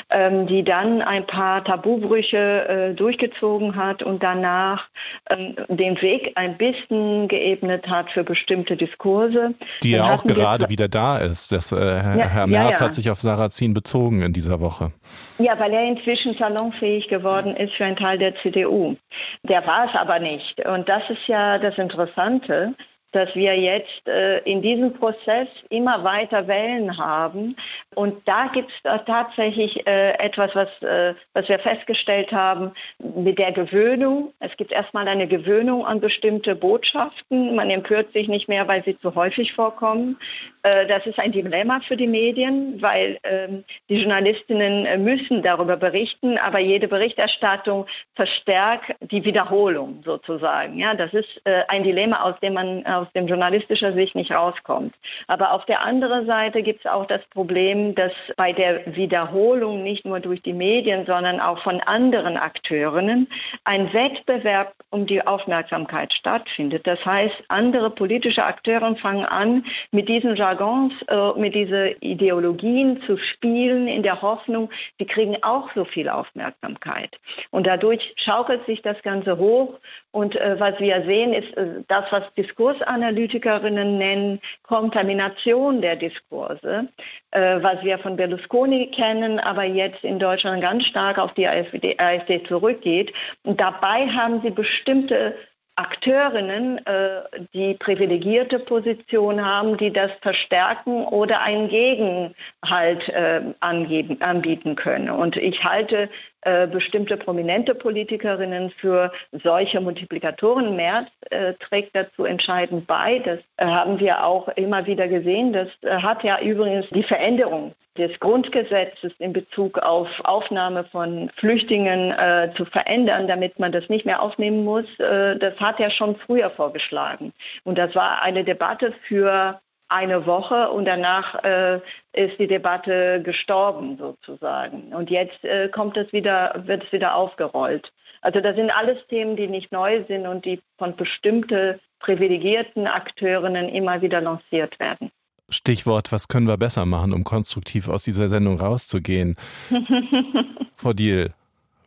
ähm, 0.10 0.48
die 0.48 0.64
dann 0.64 1.02
ein 1.02 1.26
paar 1.26 1.64
Tabubrüche 1.64 2.68
äh, 2.68 2.94
durchgezogen 2.94 3.76
hat 3.76 4.04
und 4.04 4.24
danach 4.24 4.88
ähm, 5.30 5.56
den 5.70 6.02
Weg 6.02 6.34
ein 6.36 6.58
bisschen 6.58 7.28
geebnet 7.28 7.88
hat 7.88 8.12
für 8.12 8.24
bestimmte 8.24 8.76
Diskurse. 8.78 9.54
Die 9.84 9.92
ja 9.92 10.14
auch 10.14 10.24
gerade 10.24 10.70
wieder 10.70 10.88
da 10.88 11.18
ist. 11.18 11.52
Das, 11.52 11.72
äh, 11.72 11.78
Herr, 11.78 12.16
ja, 12.16 12.28
Herr 12.28 12.48
Merz 12.48 12.72
ja, 12.72 12.80
ja. 12.80 12.86
hat 12.86 12.94
sich 12.94 13.10
auf 13.10 13.22
Sarrazin 13.22 13.74
bezogen 13.74 14.22
in 14.22 14.34
dieser 14.34 14.60
Woche. 14.60 14.92
Ja, 15.40 15.60
weil 15.60 15.74
er 15.74 15.86
inzwischen 15.86 16.36
salonfähig 16.36 17.08
geworden 17.08 17.56
ist 17.56 17.74
für 17.74 17.86
einen 17.86 17.96
Teil 17.96 18.18
der 18.18 18.36
CDU. 18.36 18.96
Der 19.44 19.66
war 19.66 19.86
es 19.86 19.96
aber 19.96 20.20
nicht. 20.20 20.66
Und 20.66 20.88
das 20.88 21.10
ist 21.10 21.28
ja 21.28 21.58
das 21.58 21.78
Interessante 21.78 22.76
dass 23.12 23.36
wir 23.36 23.58
jetzt 23.58 24.08
äh, 24.08 24.40
in 24.40 24.62
diesem 24.62 24.94
Prozess 24.94 25.48
immer 25.70 26.04
weiter 26.04 26.48
Wellen 26.48 26.98
haben. 26.98 27.56
Und 27.96 28.28
da 28.28 28.48
gibt 28.48 28.72
es 28.72 29.06
tatsächlich 29.06 29.86
äh, 29.88 30.14
etwas, 30.14 30.56
was, 30.56 30.70
äh, 30.82 31.14
was 31.34 31.48
wir 31.50 31.60
festgestellt 31.60 32.32
haben 32.32 32.72
mit 33.00 33.40
der 33.40 33.52
Gewöhnung. 33.52 34.34
Es 34.40 34.56
gibt 34.58 34.72
erstmal 34.72 35.08
eine 35.08 35.28
Gewöhnung 35.28 35.86
an 35.86 36.00
bestimmte 36.00 36.56
Botschaften. 36.56 37.56
Man 37.56 37.70
empört 37.70 38.14
sich 38.14 38.28
nicht 38.28 38.48
mehr, 38.48 38.68
weil 38.68 38.84
sie 38.84 38.98
zu 39.00 39.16
häufig 39.16 39.54
vorkommen. 39.54 40.18
Äh, 40.64 40.88
das 40.88 41.06
ist 41.06 41.20
ein 41.20 41.32
Dilemma 41.32 41.80
für 41.82 41.98
die 41.98 42.08
Medien, 42.08 42.82
weil 42.82 43.20
ähm, 43.24 43.64
die 43.90 43.98
Journalistinnen 43.98 44.86
äh, 44.86 44.98
müssen 44.98 45.42
darüber 45.42 45.78
berichten, 45.78 46.38
aber 46.38 46.60
jede 46.60 46.88
Berichterstattung 46.88 47.88
verstärkt 48.16 48.96
die 49.02 49.24
Wiederholung 49.24 50.02
sozusagen. 50.06 50.78
Ja, 50.78 50.94
das 50.94 51.14
ist 51.14 51.42
äh, 51.46 51.64
ein 51.68 51.84
Dilemma, 51.84 52.22
aus 52.22 52.40
dem 52.42 52.54
man 52.54 52.86
aus 52.86 53.12
dem 53.14 53.28
journalistischer 53.28 53.94
Sicht 53.94 54.16
nicht 54.16 54.32
rauskommt. 54.32 54.94
Aber 55.28 55.54
auf 55.54 55.66
der 55.66 55.82
anderen 55.82 56.26
Seite 56.26 56.62
gibt 56.62 56.86
es 56.86 56.92
auch 56.92 57.06
das 57.06 57.26
Problem, 57.28 57.96
dass 57.96 58.14
bei 58.38 58.54
der 58.54 58.96
Wiederholung 58.96 59.84
nicht 59.84 60.06
nur 60.06 60.20
durch 60.20 60.42
die 60.42 60.54
Medien, 60.54 61.06
sondern 61.06 61.40
auch 61.40 61.62
von 61.64 61.80
anderen 61.82 62.38
Akteurinnen 62.38 63.28
ein 63.64 63.92
Wettbewerb 63.94 64.74
um 64.92 65.06
die 65.06 65.26
Aufmerksamkeit 65.26 66.14
stattfindet. 66.14 66.86
Das 66.86 67.04
heißt, 67.06 67.44
andere 67.48 67.90
politische 67.90 68.44
Akteure 68.44 68.96
fangen 68.98 69.26
an, 69.26 69.64
mit 69.92 70.10
diesen 70.10 70.36
Jargons, 70.52 70.94
äh, 71.08 71.40
mit 71.40 71.56
diesen 71.56 71.96
Ideologien 72.02 73.02
zu 73.04 73.18
spielen, 73.18 73.88
in 73.88 74.04
der 74.04 74.22
Hoffnung, 74.22 74.70
sie 75.00 75.06
kriegen 75.06 75.38
auch 75.44 75.70
so 75.74 75.86
viel 75.86 76.10
Aufmerksamkeit. 76.10 77.18
Und 77.52 77.68
dadurch 77.68 78.14
schaukelt 78.18 78.66
sich 78.66 78.82
das 78.82 79.02
Ganze 79.02 79.38
hoch. 79.38 79.80
Und 80.12 80.36
äh, 80.36 80.60
was 80.60 80.80
wir 80.80 81.04
sehen, 81.04 81.34
ist 81.34 81.56
äh, 81.56 81.84
das, 81.88 82.06
was 82.12 82.34
Diskursanalytikerinnen 82.34 83.98
nennen, 83.98 84.42
Kontamination 84.64 85.82
der 85.82 85.96
Diskurse, 85.96 86.90
äh, 87.32 87.62
was 87.62 87.82
wir 87.84 87.98
von 88.00 88.18
Berlusconi 88.18 88.92
kennen, 88.92 89.40
aber 89.40 89.64
jetzt 89.64 90.04
in 90.04 90.20
Deutschland 90.20 90.62
ganz 90.62 90.84
stark 90.86 91.18
auf 91.18 91.34
die 91.34 91.48
AfD, 91.48 91.96
AfD 91.98 92.44
zurückgeht. 92.44 93.14
Und 93.44 93.62
dabei 93.62 94.08
haben 94.08 94.42
sie 94.42 94.52
bestimmte 94.52 95.36
Akteurinnen, 95.82 96.86
äh, 96.86 97.22
die 97.54 97.74
privilegierte 97.74 98.60
Position 98.60 99.44
haben, 99.44 99.78
die 99.78 99.92
das 99.92 100.12
verstärken 100.22 101.06
oder 101.06 101.42
einen 101.42 101.70
Gegenhalt 101.70 103.10
äh, 103.10 103.42
anbieten 103.60 104.76
können. 104.76 105.10
Und 105.10 105.38
ich 105.38 105.64
halte 105.64 106.08
äh, 106.42 106.68
bestimmte 106.68 107.18
prominente 107.18 107.76
Politikerinnen 107.76 108.72
für 108.72 109.12
solche 109.32 109.80
Multiplikatoren. 109.82 110.76
Merz 110.76 111.10
äh, 111.30 111.54
trägt 111.56 111.96
dazu 111.96 112.26
entscheidend 112.26 112.88
bei. 112.88 113.20
Das 113.20 113.40
äh, 113.58 113.66
haben 113.66 114.00
wir 114.00 114.26
auch 114.26 114.48
immer 114.50 114.86
wieder 114.86 115.08
gesehen. 115.08 115.54
Das 115.54 115.70
äh, 115.82 115.98
hat 115.98 116.24
ja 116.24 116.40
übrigens 116.42 116.90
die 116.90 117.04
Veränderung 117.04 117.74
des 117.98 118.18
Grundgesetzes 118.20 119.14
in 119.20 119.34
Bezug 119.34 119.78
auf 119.80 120.08
Aufnahme 120.24 120.86
von 120.86 121.30
Flüchtlingen 121.36 122.12
äh, 122.12 122.52
zu 122.56 122.66
verändern, 122.66 123.28
damit 123.28 123.60
man 123.60 123.72
das 123.72 123.90
nicht 123.90 124.06
mehr 124.06 124.22
aufnehmen 124.22 124.64
muss, 124.64 124.86
äh, 125.00 125.38
das 125.38 125.60
hat 125.60 125.80
er 125.80 125.90
schon 125.90 126.16
früher 126.16 126.50
vorgeschlagen. 126.52 127.34
Und 127.64 127.78
das 127.78 127.94
war 127.94 128.22
eine 128.22 128.44
Debatte 128.46 128.94
für 129.08 129.60
eine 129.92 130.26
Woche 130.26 130.72
und 130.72 130.86
danach 130.86 131.44
äh, 131.44 131.80
ist 132.14 132.40
die 132.40 132.48
Debatte 132.48 133.22
gestorben 133.24 133.98
sozusagen. 133.98 134.94
Und 134.94 135.10
jetzt 135.10 135.44
äh, 135.44 135.70
kommt 135.70 135.98
es 135.98 136.12
wieder, 136.14 136.64
wird 136.66 136.84
es 136.86 136.92
wieder 136.92 137.16
aufgerollt. 137.16 137.92
Also 138.22 138.40
das 138.40 138.56
sind 138.56 138.72
alles 138.72 139.06
Themen, 139.08 139.36
die 139.36 139.48
nicht 139.48 139.72
neu 139.72 140.04
sind 140.08 140.28
und 140.28 140.46
die 140.46 140.62
von 140.78 140.96
bestimmten 140.96 141.80
privilegierten 142.00 142.88
Akteurinnen 142.88 143.70
immer 143.70 144.02
wieder 144.02 144.22
lanciert 144.22 144.80
werden. 144.80 145.12
Stichwort, 145.50 146.12
was 146.12 146.28
können 146.28 146.48
wir 146.48 146.58
besser 146.58 146.86
machen, 146.86 147.14
um 147.14 147.24
konstruktiv 147.24 147.90
aus 147.90 148.04
dieser 148.04 148.30
Sendung 148.30 148.60
rauszugehen? 148.60 149.36
Frau 150.76 150.94
Diel, 150.94 151.34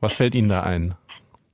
was 0.00 0.16
fällt 0.16 0.34
Ihnen 0.34 0.50
da 0.50 0.62
ein? 0.62 0.94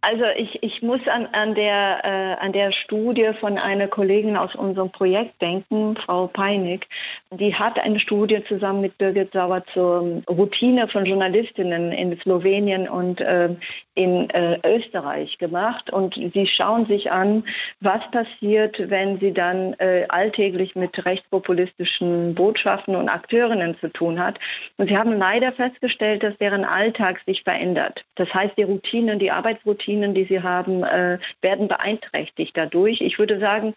Also 0.03 0.25
ich, 0.35 0.63
ich 0.63 0.81
muss 0.81 1.07
an, 1.09 1.27
an, 1.33 1.55
der, 1.55 2.01
äh, 2.05 2.43
an 2.43 2.53
der 2.53 2.73
Studie 2.73 3.33
von 3.39 3.59
einer 3.59 3.87
Kollegin 3.87 4.35
aus 4.35 4.55
unserem 4.55 4.91
Projekt 4.91 5.43
denken, 5.43 5.95
Frau 5.97 6.27
Peinig. 6.27 6.87
Die 7.31 7.55
hat 7.55 7.79
eine 7.79 8.01
Studie 8.01 8.43
zusammen 8.45 8.81
mit 8.81 8.97
Birgit 8.97 9.33
Sauer 9.35 9.63
zur 9.75 10.23
Routine 10.27 10.89
von 10.89 11.05
Journalistinnen 11.05 11.93
in 11.93 12.19
Slowenien 12.19 12.89
und 12.89 13.21
äh, 13.21 13.51
in 13.95 14.31
äh, 14.31 14.59
Österreich 14.65 15.37
gemacht. 15.37 15.93
Und 15.93 16.15
sie 16.15 16.47
schauen 16.47 16.87
sich 16.87 17.13
an, 17.13 17.45
was 17.81 18.01
passiert, 18.11 18.89
wenn 18.89 19.21
sie 19.21 19.33
dann 19.33 19.75
äh, 19.75 20.07
alltäglich 20.09 20.77
mit 20.77 21.05
rechtspopulistischen 21.05 22.35
Botschaften 22.35 22.97
und 22.97 23.11
Akteurinnen 23.11 23.77
zu 23.81 23.89
tun 23.89 24.19
hat. 24.19 24.39
Und 24.79 24.89
sie 24.89 24.97
haben 24.97 25.13
leider 25.13 25.53
festgestellt, 25.53 26.23
dass 26.23 26.39
deren 26.39 26.65
Alltag 26.65 27.21
sich 27.27 27.43
verändert. 27.43 28.03
Das 28.15 28.33
heißt, 28.33 28.57
die 28.57 28.63
Routinen, 28.63 29.19
die 29.19 29.31
Arbeitsroutinen, 29.31 29.89
Routinen, 29.90 30.14
die 30.14 30.24
sie 30.24 30.42
haben, 30.42 30.85
äh, 30.85 31.18
werden 31.40 31.68
beeinträchtigt 31.68 32.57
dadurch. 32.57 33.00
Ich 33.00 33.18
würde 33.18 33.40
sagen, 33.40 33.74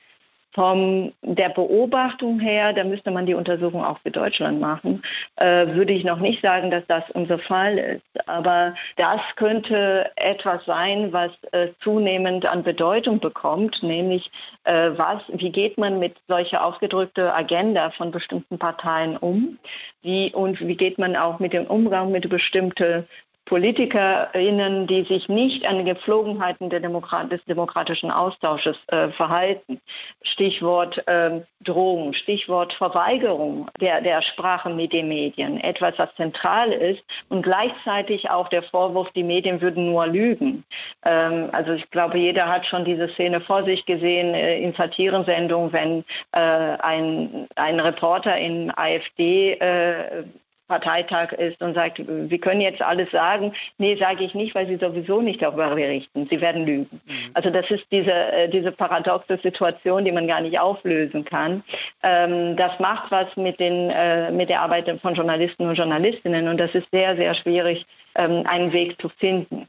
von 0.53 1.13
der 1.23 1.49
Beobachtung 1.49 2.39
her, 2.39 2.73
da 2.73 2.83
müsste 2.83 3.09
man 3.09 3.25
die 3.25 3.33
Untersuchung 3.33 3.83
auch 3.83 3.97
für 4.01 4.11
Deutschland 4.11 4.61
machen, 4.61 5.01
äh, 5.37 5.65
würde 5.69 5.93
ich 5.93 6.03
noch 6.03 6.19
nicht 6.19 6.43
sagen, 6.43 6.69
dass 6.69 6.85
das 6.87 7.09
unser 7.09 7.39
Fall 7.39 7.79
ist. 7.79 8.29
Aber 8.29 8.75
das 8.97 9.19
könnte 9.35 10.11
etwas 10.15 10.63
sein, 10.65 11.11
was 11.11 11.31
äh, 11.53 11.69
zunehmend 11.79 12.45
an 12.45 12.61
Bedeutung 12.61 13.19
bekommt, 13.19 13.81
nämlich 13.81 14.29
äh, 14.63 14.91
was, 14.95 15.23
wie 15.29 15.51
geht 15.51 15.79
man 15.79 15.97
mit 15.97 16.17
solcher 16.27 16.63
ausgedrückter 16.63 17.35
Agenda 17.35 17.89
von 17.89 18.11
bestimmten 18.11 18.59
Parteien 18.59 19.17
um? 19.17 19.57
Wie, 20.03 20.31
und 20.33 20.61
wie 20.61 20.75
geht 20.75 20.99
man 20.99 21.15
auch 21.15 21.39
mit 21.39 21.53
dem 21.53 21.65
Umgang 21.65 22.11
mit 22.11 22.29
bestimmten 22.29 23.07
PolitikerInnen, 23.45 24.87
die 24.87 25.03
sich 25.03 25.27
nicht 25.27 25.65
an 25.65 25.77
den 25.77 25.85
Gepflogenheiten 25.85 26.69
Demokrat 26.69 27.31
des 27.31 27.43
demokratischen 27.45 28.09
Austausches 28.09 28.77
äh, 28.87 29.09
verhalten. 29.09 29.81
Stichwort 30.21 31.05
äh, 31.07 31.41
Drohung, 31.61 32.13
Stichwort 32.13 32.73
Verweigerung 32.73 33.69
der, 33.79 34.01
der 34.01 34.21
Sprache 34.21 34.69
mit 34.69 34.93
den 34.93 35.07
Medien. 35.07 35.59
Etwas, 35.59 35.97
was 35.97 36.13
zentral 36.15 36.71
ist 36.71 37.03
und 37.29 37.43
gleichzeitig 37.43 38.29
auch 38.29 38.49
der 38.49 38.63
Vorwurf, 38.63 39.11
die 39.11 39.23
Medien 39.23 39.61
würden 39.61 39.87
nur 39.87 40.07
lügen. 40.07 40.63
Ähm, 41.05 41.49
also 41.51 41.73
ich 41.73 41.89
glaube, 41.91 42.17
jeder 42.17 42.47
hat 42.47 42.65
schon 42.65 42.85
diese 42.85 43.09
Szene 43.09 43.41
vor 43.41 43.63
sich 43.65 43.85
gesehen 43.85 44.33
äh, 44.33 44.59
in 44.59 44.73
Satirensendungen, 44.73 45.73
wenn 45.73 46.05
äh, 46.31 46.77
ein, 46.79 47.47
ein 47.55 47.79
Reporter 47.79 48.37
in 48.37 48.71
AfD 48.75 49.53
äh, 49.53 50.23
Parteitag 50.67 51.33
ist 51.33 51.61
und 51.61 51.73
sagt, 51.73 52.01
wir 52.07 52.39
können 52.39 52.61
jetzt 52.61 52.81
alles 52.81 53.11
sagen. 53.11 53.53
Nee, 53.77 53.95
sage 53.95 54.23
ich 54.23 54.33
nicht, 54.33 54.55
weil 54.55 54.67
Sie 54.67 54.77
sowieso 54.77 55.21
nicht 55.21 55.41
darüber 55.41 55.75
berichten. 55.75 56.27
Sie 56.29 56.41
werden 56.41 56.65
lügen. 56.65 57.01
Mhm. 57.05 57.31
Also 57.33 57.49
das 57.49 57.69
ist 57.69 57.85
diese, 57.91 58.11
äh, 58.11 58.49
diese 58.49 58.71
paradoxe 58.71 59.37
Situation, 59.37 60.05
die 60.05 60.11
man 60.11 60.27
gar 60.27 60.41
nicht 60.41 60.59
auflösen 60.59 61.25
kann. 61.25 61.63
Ähm, 62.01 62.55
das 62.55 62.79
macht 62.79 63.11
was 63.11 63.35
mit, 63.35 63.59
den, 63.59 63.89
äh, 63.89 64.31
mit 64.31 64.49
der 64.49 64.61
Arbeit 64.61 64.89
von 65.01 65.15
Journalisten 65.15 65.67
und 65.67 65.75
Journalistinnen 65.75 66.47
und 66.47 66.57
das 66.57 66.73
ist 66.73 66.87
sehr, 66.91 67.15
sehr 67.15 67.33
schwierig, 67.33 67.85
ähm, 68.15 68.43
einen 68.47 68.71
Weg 68.73 69.01
zu 69.01 69.09
finden. 69.09 69.67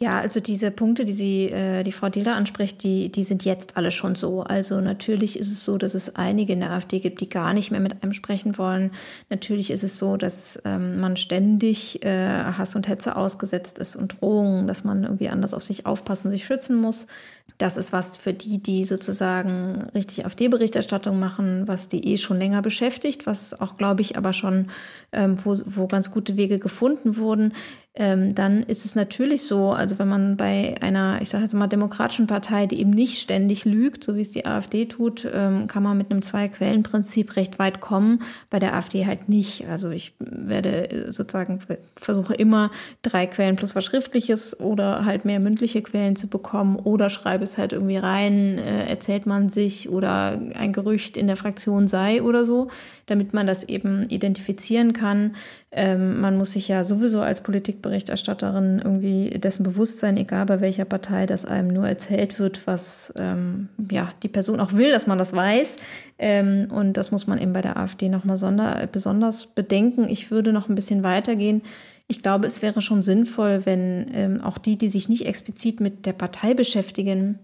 Ja, 0.00 0.20
also 0.20 0.38
diese 0.38 0.70
Punkte, 0.70 1.04
die 1.04 1.12
sie, 1.12 1.46
äh, 1.46 1.82
die 1.82 1.90
Frau 1.90 2.08
Dieler 2.08 2.36
anspricht, 2.36 2.84
die, 2.84 3.10
die 3.10 3.24
sind 3.24 3.44
jetzt 3.44 3.76
alle 3.76 3.90
schon 3.90 4.14
so. 4.14 4.42
Also 4.42 4.80
natürlich 4.80 5.36
ist 5.36 5.50
es 5.50 5.64
so, 5.64 5.76
dass 5.76 5.94
es 5.94 6.14
einige 6.14 6.52
in 6.52 6.60
der 6.60 6.70
AfD 6.70 7.00
gibt, 7.00 7.20
die 7.20 7.28
gar 7.28 7.52
nicht 7.52 7.72
mehr 7.72 7.80
mit 7.80 8.00
einem 8.00 8.12
sprechen 8.12 8.58
wollen. 8.58 8.92
Natürlich 9.28 9.72
ist 9.72 9.82
es 9.82 9.98
so, 9.98 10.16
dass 10.16 10.62
ähm, 10.64 11.00
man 11.00 11.16
ständig 11.16 12.04
äh, 12.04 12.44
Hass 12.56 12.76
und 12.76 12.86
Hetze 12.86 13.16
ausgesetzt 13.16 13.80
ist 13.80 13.96
und 13.96 14.20
Drohungen, 14.20 14.68
dass 14.68 14.84
man 14.84 15.02
irgendwie 15.02 15.30
anders 15.30 15.52
auf 15.52 15.64
sich 15.64 15.84
aufpassen, 15.84 16.30
sich 16.30 16.44
schützen 16.44 16.76
muss. 16.76 17.08
Das 17.56 17.76
ist 17.76 17.92
was 17.92 18.16
für 18.16 18.32
die, 18.32 18.62
die 18.62 18.84
sozusagen 18.84 19.88
richtig 19.92 20.24
AfD-Berichterstattung 20.24 21.18
machen, 21.18 21.66
was 21.66 21.88
die 21.88 22.12
eh 22.12 22.18
schon 22.18 22.38
länger 22.38 22.62
beschäftigt, 22.62 23.26
was 23.26 23.60
auch, 23.60 23.76
glaube 23.76 24.02
ich, 24.02 24.16
aber 24.16 24.32
schon, 24.32 24.68
ähm, 25.10 25.44
wo, 25.44 25.56
wo 25.64 25.88
ganz 25.88 26.12
gute 26.12 26.36
Wege 26.36 26.60
gefunden 26.60 27.16
wurden 27.16 27.52
ähm, 27.98 28.36
dann 28.36 28.62
ist 28.62 28.84
es 28.84 28.94
natürlich 28.94 29.42
so, 29.42 29.72
also 29.72 29.98
wenn 29.98 30.06
man 30.06 30.36
bei 30.36 30.76
einer, 30.80 31.18
ich 31.20 31.30
sage 31.30 31.42
jetzt 31.42 31.52
mal, 31.52 31.66
demokratischen 31.66 32.28
Partei, 32.28 32.66
die 32.66 32.80
eben 32.80 32.90
nicht 32.90 33.18
ständig 33.20 33.64
lügt, 33.64 34.04
so 34.04 34.14
wie 34.14 34.20
es 34.20 34.30
die 34.30 34.46
AfD 34.46 34.86
tut, 34.86 35.28
ähm, 35.34 35.66
kann 35.66 35.82
man 35.82 35.98
mit 35.98 36.12
einem 36.12 36.22
Zwei-Quellen-Prinzip 36.22 37.34
recht 37.34 37.58
weit 37.58 37.80
kommen. 37.80 38.22
Bei 38.50 38.60
der 38.60 38.76
AfD 38.76 39.04
halt 39.04 39.28
nicht. 39.28 39.66
Also 39.68 39.90
ich 39.90 40.14
werde 40.20 40.90
äh, 40.90 41.12
sozusagen 41.12 41.58
versuche 41.96 42.34
immer 42.34 42.70
drei 43.02 43.26
Quellen 43.26 43.56
plus 43.56 43.74
was 43.74 43.84
Schriftliches 43.84 44.60
oder 44.60 45.04
halt 45.04 45.24
mehr 45.24 45.40
mündliche 45.40 45.82
Quellen 45.82 46.14
zu 46.14 46.28
bekommen 46.28 46.76
oder 46.76 47.10
schreibe 47.10 47.42
es 47.42 47.58
halt 47.58 47.72
irgendwie 47.72 47.96
rein, 47.96 48.58
äh, 48.58 48.86
erzählt 48.86 49.26
man 49.26 49.48
sich 49.48 49.90
oder 49.90 50.40
ein 50.54 50.72
Gerücht 50.72 51.16
in 51.16 51.26
der 51.26 51.36
Fraktion 51.36 51.88
sei 51.88 52.22
oder 52.22 52.44
so, 52.44 52.68
damit 53.06 53.34
man 53.34 53.48
das 53.48 53.64
eben 53.64 54.08
identifizieren 54.08 54.92
kann. 54.92 55.34
Ähm, 55.70 56.20
man 56.20 56.38
muss 56.38 56.52
sich 56.52 56.68
ja 56.68 56.84
sowieso 56.84 57.20
als 57.20 57.42
Politikberichterstatterin 57.88 58.80
irgendwie 58.84 59.30
dessen 59.38 59.62
bewusst 59.62 60.00
sein, 60.00 60.16
egal 60.16 60.46
bei 60.46 60.60
welcher 60.60 60.84
Partei, 60.84 61.26
dass 61.26 61.44
einem 61.44 61.68
nur 61.68 61.88
erzählt 61.88 62.38
wird, 62.38 62.66
was 62.66 63.12
ähm, 63.18 63.68
ja, 63.90 64.12
die 64.22 64.28
Person 64.28 64.60
auch 64.60 64.72
will, 64.72 64.92
dass 64.92 65.06
man 65.06 65.18
das 65.18 65.32
weiß. 65.32 65.76
Ähm, 66.18 66.68
und 66.70 66.96
das 66.96 67.10
muss 67.10 67.26
man 67.26 67.40
eben 67.40 67.52
bei 67.52 67.62
der 67.62 67.76
AfD 67.76 68.08
nochmal 68.08 68.88
besonders 68.90 69.46
bedenken. 69.46 70.08
Ich 70.08 70.30
würde 70.30 70.52
noch 70.52 70.68
ein 70.68 70.74
bisschen 70.74 71.02
weitergehen. 71.02 71.62
Ich 72.08 72.22
glaube, 72.22 72.46
es 72.46 72.62
wäre 72.62 72.80
schon 72.80 73.02
sinnvoll, 73.02 73.62
wenn 73.64 74.06
ähm, 74.14 74.40
auch 74.40 74.58
die, 74.58 74.76
die 74.76 74.88
sich 74.88 75.08
nicht 75.08 75.26
explizit 75.26 75.80
mit 75.80 76.06
der 76.06 76.14
Partei 76.14 76.54
beschäftigen, 76.54 77.38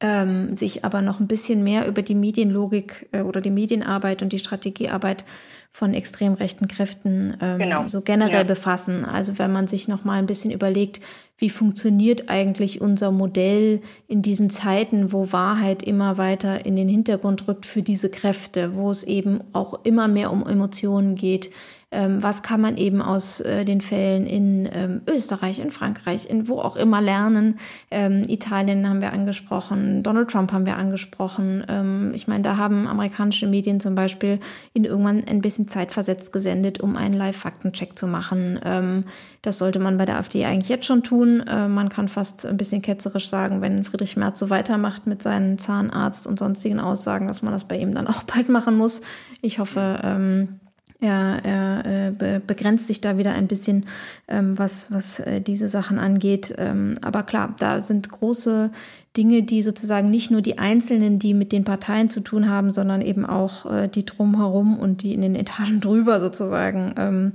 ähm, 0.00 0.54
sich 0.54 0.84
aber 0.84 1.02
noch 1.02 1.18
ein 1.18 1.26
bisschen 1.26 1.64
mehr 1.64 1.88
über 1.88 2.02
die 2.02 2.14
Medienlogik 2.14 3.08
äh, 3.12 3.22
oder 3.22 3.40
die 3.40 3.50
Medienarbeit 3.50 4.22
und 4.22 4.32
die 4.32 4.38
Strategiearbeit 4.38 5.24
von 5.70 5.94
extrem 5.94 6.34
rechten 6.34 6.66
Kräften 6.66 7.36
ähm, 7.40 7.58
genau. 7.58 7.88
so 7.88 8.00
generell 8.00 8.38
ja. 8.38 8.44
befassen. 8.44 9.04
Also 9.04 9.38
wenn 9.38 9.52
man 9.52 9.68
sich 9.68 9.86
noch 9.86 10.04
mal 10.04 10.18
ein 10.18 10.26
bisschen 10.26 10.50
überlegt, 10.50 11.00
wie 11.36 11.50
funktioniert 11.50 12.28
eigentlich 12.28 12.80
unser 12.80 13.12
Modell 13.12 13.80
in 14.08 14.22
diesen 14.22 14.50
Zeiten, 14.50 15.12
wo 15.12 15.30
Wahrheit 15.30 15.84
immer 15.84 16.18
weiter 16.18 16.66
in 16.66 16.74
den 16.74 16.88
Hintergrund 16.88 17.46
rückt 17.46 17.64
für 17.64 17.82
diese 17.82 18.10
Kräfte, 18.10 18.74
wo 18.74 18.90
es 18.90 19.04
eben 19.04 19.40
auch 19.52 19.84
immer 19.84 20.08
mehr 20.08 20.32
um 20.32 20.44
Emotionen 20.44 21.14
geht, 21.14 21.50
was 21.90 22.42
kann 22.42 22.60
man 22.60 22.76
eben 22.76 23.00
aus 23.00 23.40
äh, 23.40 23.64
den 23.64 23.80
Fällen 23.80 24.26
in 24.26 24.68
ähm, 24.72 25.00
Österreich, 25.08 25.58
in 25.58 25.70
Frankreich, 25.70 26.28
in 26.28 26.46
wo 26.46 26.58
auch 26.60 26.76
immer 26.76 27.00
lernen. 27.00 27.58
Ähm, 27.90 28.24
Italien 28.28 28.86
haben 28.86 29.00
wir 29.00 29.14
angesprochen, 29.14 30.02
Donald 30.02 30.30
Trump 30.30 30.52
haben 30.52 30.66
wir 30.66 30.76
angesprochen. 30.76 31.64
Ähm, 31.66 32.12
ich 32.14 32.28
meine, 32.28 32.42
da 32.42 32.58
haben 32.58 32.86
amerikanische 32.86 33.46
Medien 33.46 33.80
zum 33.80 33.94
Beispiel 33.94 34.38
ihn 34.74 34.84
irgendwann 34.84 35.24
ein 35.24 35.40
bisschen 35.40 35.66
zeitversetzt 35.66 36.32
gesendet, 36.32 36.80
um 36.80 36.96
einen 36.96 37.14
Live-Faktencheck 37.14 37.98
zu 37.98 38.06
machen. 38.06 38.60
Ähm, 38.64 39.04
das 39.40 39.56
sollte 39.56 39.78
man 39.78 39.96
bei 39.96 40.04
der 40.04 40.18
AfD 40.18 40.44
eigentlich 40.44 40.68
jetzt 40.68 40.84
schon 40.84 41.02
tun. 41.02 41.40
Äh, 41.46 41.68
man 41.68 41.88
kann 41.88 42.08
fast 42.08 42.44
ein 42.44 42.58
bisschen 42.58 42.82
ketzerisch 42.82 43.28
sagen, 43.28 43.62
wenn 43.62 43.84
Friedrich 43.84 44.16
Merz 44.16 44.38
so 44.38 44.50
weitermacht 44.50 45.06
mit 45.06 45.22
seinen 45.22 45.56
Zahnarzt 45.56 46.26
und 46.26 46.38
sonstigen 46.38 46.80
Aussagen, 46.80 47.28
dass 47.28 47.40
man 47.40 47.52
das 47.54 47.64
bei 47.64 47.78
ihm 47.78 47.94
dann 47.94 48.06
auch 48.08 48.24
bald 48.24 48.50
machen 48.50 48.76
muss. 48.76 49.00
Ich 49.40 49.58
hoffe, 49.58 50.00
ähm, 50.02 50.57
er, 51.00 51.40
er 51.44 51.86
äh, 51.86 52.10
be 52.10 52.42
begrenzt 52.44 52.88
sich 52.88 53.00
da 53.00 53.18
wieder 53.18 53.32
ein 53.32 53.46
bisschen, 53.46 53.86
ähm, 54.26 54.58
was, 54.58 54.90
was 54.90 55.20
äh, 55.20 55.40
diese 55.40 55.68
Sachen 55.68 55.98
angeht. 55.98 56.54
Ähm, 56.58 56.96
aber 57.02 57.22
klar, 57.22 57.54
da 57.58 57.80
sind 57.80 58.08
große 58.08 58.70
Dinge, 59.16 59.42
die 59.42 59.62
sozusagen 59.62 60.10
nicht 60.10 60.30
nur 60.30 60.42
die 60.42 60.58
Einzelnen, 60.58 61.18
die 61.18 61.34
mit 61.34 61.52
den 61.52 61.64
Parteien 61.64 62.10
zu 62.10 62.20
tun 62.20 62.48
haben, 62.48 62.72
sondern 62.72 63.00
eben 63.00 63.24
auch 63.26 63.70
äh, 63.70 63.88
die 63.88 64.04
drumherum 64.04 64.76
und 64.76 65.02
die 65.02 65.14
in 65.14 65.20
den 65.20 65.36
Etagen 65.36 65.80
drüber 65.80 66.18
sozusagen 66.18 66.94
ähm, 66.96 67.32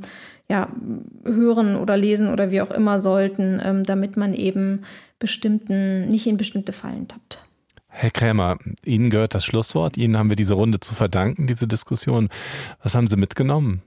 ja, 0.50 0.68
hören 1.24 1.78
oder 1.78 1.96
lesen 1.96 2.30
oder 2.30 2.52
wie 2.52 2.62
auch 2.62 2.72
immer 2.72 3.00
sollten, 3.00 3.62
ähm, 3.64 3.86
damit 3.86 4.18
man 4.18 4.34
eben 4.34 4.82
bestimmten, 5.20 6.10
nicht 6.10 6.28
in 6.28 6.36
bestimmte 6.36 6.74
Fallen 6.74 7.08
tappt. 7.08 7.42
Herr 7.96 8.10
Krämer, 8.10 8.58
Ihnen 8.84 9.12
gehört 9.12 9.36
das 9.36 9.46
Schlusswort. 9.46 9.98
Ihnen 9.98 10.18
haben 10.18 10.30
wir 10.30 10.36
diese 10.36 10.56
Runde 10.56 10.80
zu 10.80 10.96
verdanken, 10.96 11.46
diese 11.46 11.68
Diskussion. 11.68 12.30
Was 12.82 12.96
haben 12.96 13.06
Sie 13.08 13.18
mitgenommen? 13.18 13.84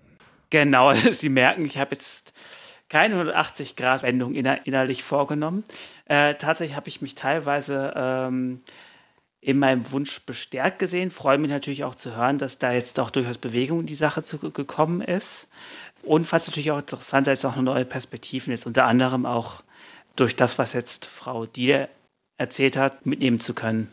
Genau, 0.50 0.92
Sie 1.12 1.28
merken, 1.28 1.66
ich 1.66 1.76
habe 1.76 1.96
jetzt 1.96 2.32
keine 2.88 3.20
180-Grad-Wendung 3.20 4.34
inner 4.34 4.64
innerlich 4.64 5.02
vorgenommen. 5.02 5.64
Äh, 6.04 6.36
tatsächlich 6.36 6.76
habe 6.76 6.88
ich 6.88 7.02
mich 7.02 7.16
teilweise 7.16 7.92
ähm, 7.96 8.60
in 9.40 9.58
meinem 9.58 9.90
Wunsch 9.90 10.24
bestärkt 10.24 10.78
gesehen. 10.78 11.10
Freue 11.10 11.38
mich 11.38 11.50
natürlich 11.50 11.82
auch 11.82 11.96
zu 11.96 12.16
hören, 12.16 12.38
dass 12.38 12.58
da 12.58 12.72
jetzt 12.72 12.98
doch 12.98 13.10
durchaus 13.10 13.38
Bewegung 13.38 13.80
in 13.80 13.86
die 13.86 13.96
Sache 13.96 14.22
zu, 14.22 14.38
gekommen 14.38 15.00
ist. 15.00 15.48
Und 16.04 16.30
was 16.30 16.46
natürlich 16.46 16.70
auch 16.70 16.78
interessant 16.78 17.26
ist, 17.26 17.44
auch 17.44 17.54
eine 17.54 17.64
neue 17.64 17.84
Perspektiven 17.84 18.54
ist, 18.54 18.66
unter 18.66 18.84
anderem 18.84 19.26
auch 19.26 19.64
durch 20.14 20.36
das, 20.36 20.58
was 20.58 20.74
jetzt 20.74 21.06
Frau 21.06 21.44
Dier 21.44 21.88
erzählt 22.38 22.76
hat, 22.76 23.04
mitnehmen 23.04 23.40
zu 23.40 23.52
können. 23.52 23.90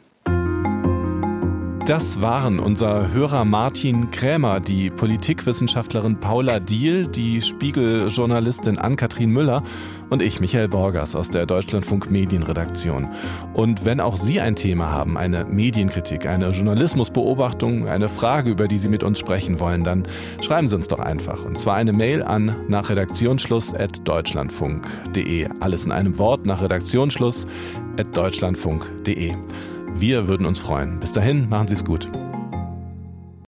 Das 1.85 2.21
waren 2.21 2.59
unser 2.59 3.11
Hörer 3.11 3.43
Martin 3.43 4.09
Krämer, 4.09 4.61
die 4.61 4.89
Politikwissenschaftlerin 4.89 6.17
Paula 6.17 6.61
Diehl, 6.61 7.07
die 7.07 7.41
Spiegeljournalistin 7.41 8.77
Ann-Kathrin 8.77 9.31
Müller 9.31 9.63
und 10.09 10.21
ich, 10.21 10.39
Michael 10.39 10.69
Borgers 10.69 11.13
aus 11.13 11.29
der 11.29 11.45
Deutschlandfunk 11.45 12.09
Medienredaktion. 12.09 13.09
Und 13.53 13.83
wenn 13.83 13.99
auch 13.99 14.15
Sie 14.15 14.39
ein 14.39 14.55
Thema 14.55 14.91
haben, 14.91 15.17
eine 15.17 15.43
Medienkritik, 15.43 16.25
eine 16.25 16.51
Journalismusbeobachtung, 16.51 17.89
eine 17.89 18.07
Frage, 18.07 18.51
über 18.51 18.69
die 18.69 18.77
Sie 18.77 18.87
mit 18.87 19.03
uns 19.03 19.19
sprechen 19.19 19.59
wollen, 19.59 19.83
dann 19.83 20.07
schreiben 20.39 20.69
Sie 20.69 20.77
uns 20.77 20.87
doch 20.87 20.99
einfach. 20.99 21.43
Und 21.43 21.59
zwar 21.59 21.75
eine 21.75 21.91
Mail 21.91 22.23
an 22.23 22.55
nach 22.69 22.91
redaktionsschluss.deutschlandfunk.de. 22.91 25.49
Alles 25.59 25.85
in 25.85 25.91
einem 25.91 26.17
Wort 26.17 26.45
nach 26.45 26.61
redaktionsschluss.deutschlandfunk.de. 26.61 29.33
Wir 29.95 30.27
würden 30.27 30.45
uns 30.45 30.59
freuen. 30.59 30.99
Bis 30.99 31.13
dahin, 31.13 31.47
machen 31.49 31.67
Sie 31.67 31.75
es 31.75 31.85
gut. 31.85 32.07